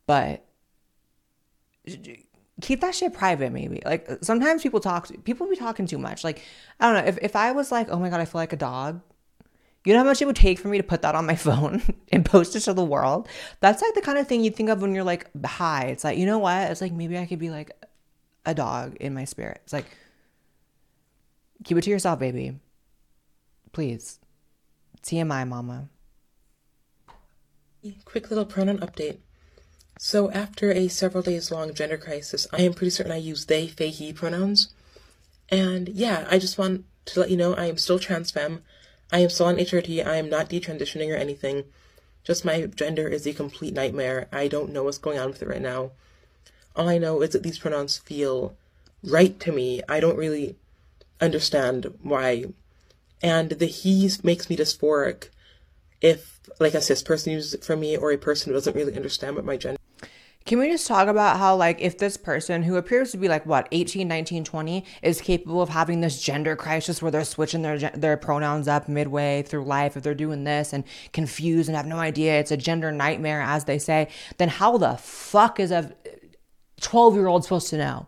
[0.07, 0.43] but
[2.61, 3.81] keep that shit private maybe.
[3.85, 6.23] Like sometimes people talk people be talking too much.
[6.23, 6.43] Like
[6.79, 8.57] i don't know if, if i was like oh my god i feel like a
[8.57, 9.01] dog.
[9.83, 11.81] You know how much it would take for me to put that on my phone
[12.11, 13.27] and post it to the world?
[13.61, 16.17] That's like the kind of thing you think of when you're like high it's like
[16.17, 16.71] you know what?
[16.71, 17.71] It's like maybe i could be like
[18.45, 19.61] a dog in my spirit.
[19.63, 19.85] It's like
[21.63, 22.59] keep it to yourself baby.
[23.71, 24.19] Please.
[25.03, 25.89] Tmi mama.
[28.05, 29.17] Quick little pronoun update
[30.03, 33.67] so, after a several days long gender crisis, I am pretty certain I use they,
[33.67, 34.73] they, he pronouns.
[35.47, 38.63] And yeah, I just want to let you know I am still trans femme.
[39.11, 40.03] I am still on HRT.
[40.03, 41.65] I am not detransitioning or anything.
[42.23, 44.27] Just my gender is a complete nightmare.
[44.31, 45.91] I don't know what's going on with it right now.
[46.75, 48.57] All I know is that these pronouns feel
[49.03, 49.83] right to me.
[49.87, 50.55] I don't really
[51.21, 52.45] understand why.
[53.21, 55.29] And the he makes me dysphoric
[56.01, 58.95] if, like a cis person uses it for me or a person who doesn't really
[58.95, 59.77] understand what my gender
[60.45, 63.45] can we just talk about how, like, if this person who appears to be like
[63.45, 67.77] what 18, 19, 20 is capable of having this gender crisis where they're switching their
[67.77, 70.83] their pronouns up midway through life, if they're doing this and
[71.13, 74.95] confused and have no idea it's a gender nightmare, as they say, then how the
[74.97, 75.93] fuck is a
[76.81, 78.07] 12 year old supposed to know?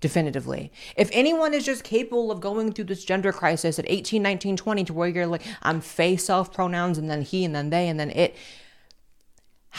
[0.00, 0.70] definitively.
[0.98, 4.84] If anyone is just capable of going through this gender crisis at 18, 19, 20
[4.84, 8.10] to where you're like, I'm faeself pronouns and then he and then they and then
[8.10, 8.36] it,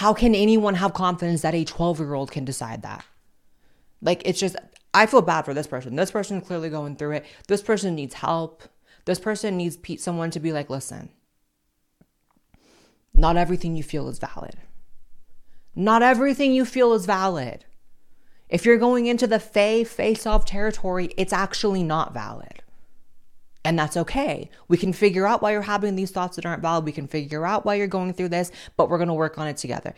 [0.06, 3.04] how can anyone have confidence that a 12 year old can decide that?
[4.04, 4.56] Like, it's just,
[4.94, 5.96] I feel bad for this person.
[5.96, 7.26] This person clearly going through it.
[7.48, 8.62] This person needs help.
[9.06, 11.10] This person needs someone to be like, listen,
[13.16, 14.58] not everything you feel is valid.
[15.74, 17.66] Not everything you feel is valid.
[18.48, 22.62] If you're going into the fae face off territory, it's actually not valid.
[23.66, 24.52] And that's okay.
[24.68, 26.86] We can figure out why you're having these thoughts that aren't valid.
[26.86, 29.48] We can figure out why you're going through this, but we're going to work on
[29.48, 29.96] it together.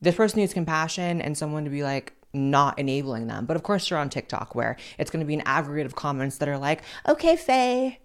[0.00, 3.46] This person needs compassion and someone to be like, not enabling them.
[3.46, 6.38] But of course, you're on TikTok where it's going to be an aggregate of comments
[6.38, 7.98] that are like, okay, fae.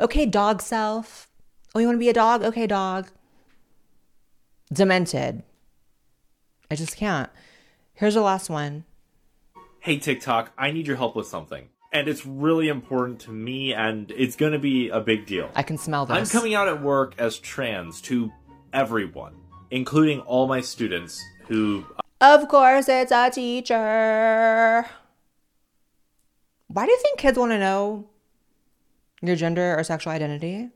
[0.00, 1.28] Okay, dog self.
[1.74, 2.42] Oh, you want to be a dog?
[2.42, 3.10] Okay, dog.
[4.72, 5.42] Demented.
[6.70, 7.28] I just can't.
[7.92, 8.84] Here's the last one.
[9.80, 14.10] Hey, TikTok, I need your help with something and it's really important to me and
[14.10, 15.48] it's going to be a big deal.
[15.54, 16.16] I can smell this.
[16.16, 18.32] I'm coming out at work as trans to
[18.72, 19.34] everyone,
[19.70, 21.86] including all my students who
[22.20, 24.84] uh, Of course, it's a teacher.
[26.66, 28.08] Why do you think kids want to know
[29.22, 30.70] your gender or sexual identity?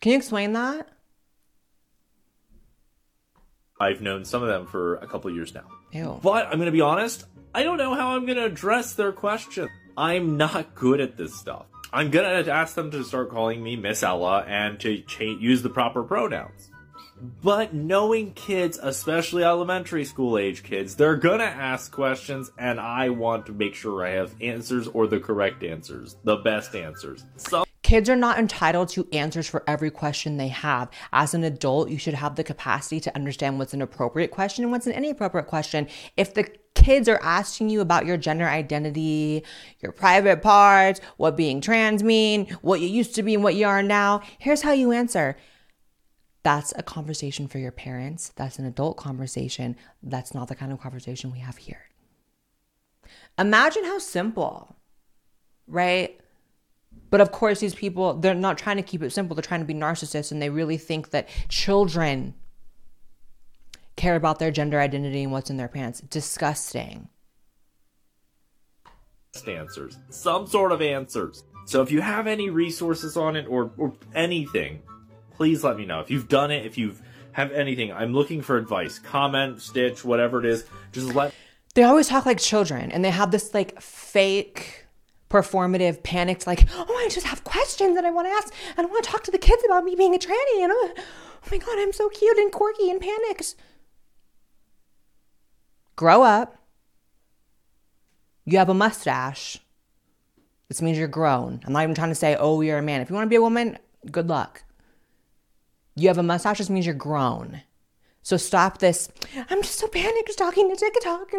[0.00, 0.88] Can you explain that?
[3.78, 5.64] I've known some of them for a couple years now.
[5.92, 6.18] Ew.
[6.20, 9.68] But I'm going to be honest, I don't know how I'm gonna address their question.
[9.96, 11.66] I'm not good at this stuff.
[11.92, 16.02] I'm gonna ask them to start calling me Miss Ella and to use the proper
[16.02, 16.70] pronouns.
[17.42, 23.44] But knowing kids, especially elementary school age kids, they're gonna ask questions, and I want
[23.46, 27.26] to make sure I have answers or the correct answers, the best answers.
[27.36, 30.88] So Kids are not entitled to answers for every question they have.
[31.12, 34.72] As an adult, you should have the capacity to understand what's an appropriate question and
[34.72, 35.88] what's an inappropriate question.
[36.16, 36.48] If the
[36.82, 39.44] kids are asking you about your gender identity,
[39.80, 43.66] your private parts, what being trans mean, what you used to be and what you
[43.66, 45.36] are now, here's how you answer.
[46.42, 48.32] That's a conversation for your parents.
[48.34, 49.76] That's an adult conversation.
[50.02, 51.84] That's not the kind of conversation we have here.
[53.38, 54.76] Imagine how simple,
[55.66, 56.18] right?
[57.10, 59.36] But of course, these people, they're not trying to keep it simple.
[59.36, 62.34] They're trying to be narcissists and they really think that children
[63.96, 66.00] care about their gender identity and what's in their pants.
[66.00, 67.08] Disgusting.
[69.46, 71.44] answers, some sort of answers.
[71.66, 74.82] So if you have any resources on it or, or anything,
[75.34, 76.00] please let me know.
[76.00, 77.00] If you've done it, if you've
[77.32, 78.98] have anything, I'm looking for advice.
[78.98, 80.66] Comment, stitch, whatever it is.
[80.92, 81.34] Just let
[81.74, 84.86] They always talk like children and they have this like fake
[85.30, 88.90] performative panicked like, oh, I just have questions and I want to ask and I
[88.90, 91.58] want to talk to the kids about me being a tranny and oh, oh my
[91.58, 93.54] god, I'm so cute and quirky and panicked.
[95.96, 96.56] Grow up.
[98.44, 99.58] You have a mustache.
[100.68, 101.60] This means you're grown.
[101.64, 103.00] I'm not even trying to say, oh, you're a man.
[103.00, 103.78] If you want to be a woman,
[104.10, 104.64] good luck.
[105.94, 107.62] You have a mustache, this means you're grown.
[108.22, 109.10] So stop this.
[109.50, 111.32] I'm just so panicked talking to TikTok.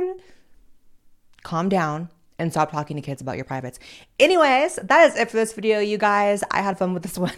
[1.41, 3.79] Calm down and stop talking to kids about your privates.
[4.19, 6.43] Anyways, that is it for this video, you guys.
[6.51, 7.33] I had fun with this one.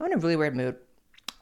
[0.00, 0.76] I'm in a really weird mood.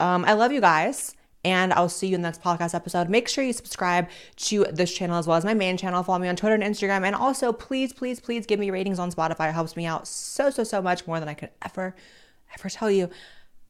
[0.00, 1.14] Um, I love you guys.
[1.44, 3.08] And I'll see you in the next podcast episode.
[3.08, 6.02] Make sure you subscribe to this channel as well as my main channel.
[6.02, 7.04] Follow me on Twitter and Instagram.
[7.04, 9.48] And also, please, please, please give me ratings on Spotify.
[9.48, 11.94] It helps me out so, so, so much more than I could ever,
[12.54, 13.08] ever tell you.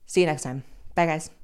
[0.06, 0.64] See you next time.
[0.94, 1.37] Bye, guys.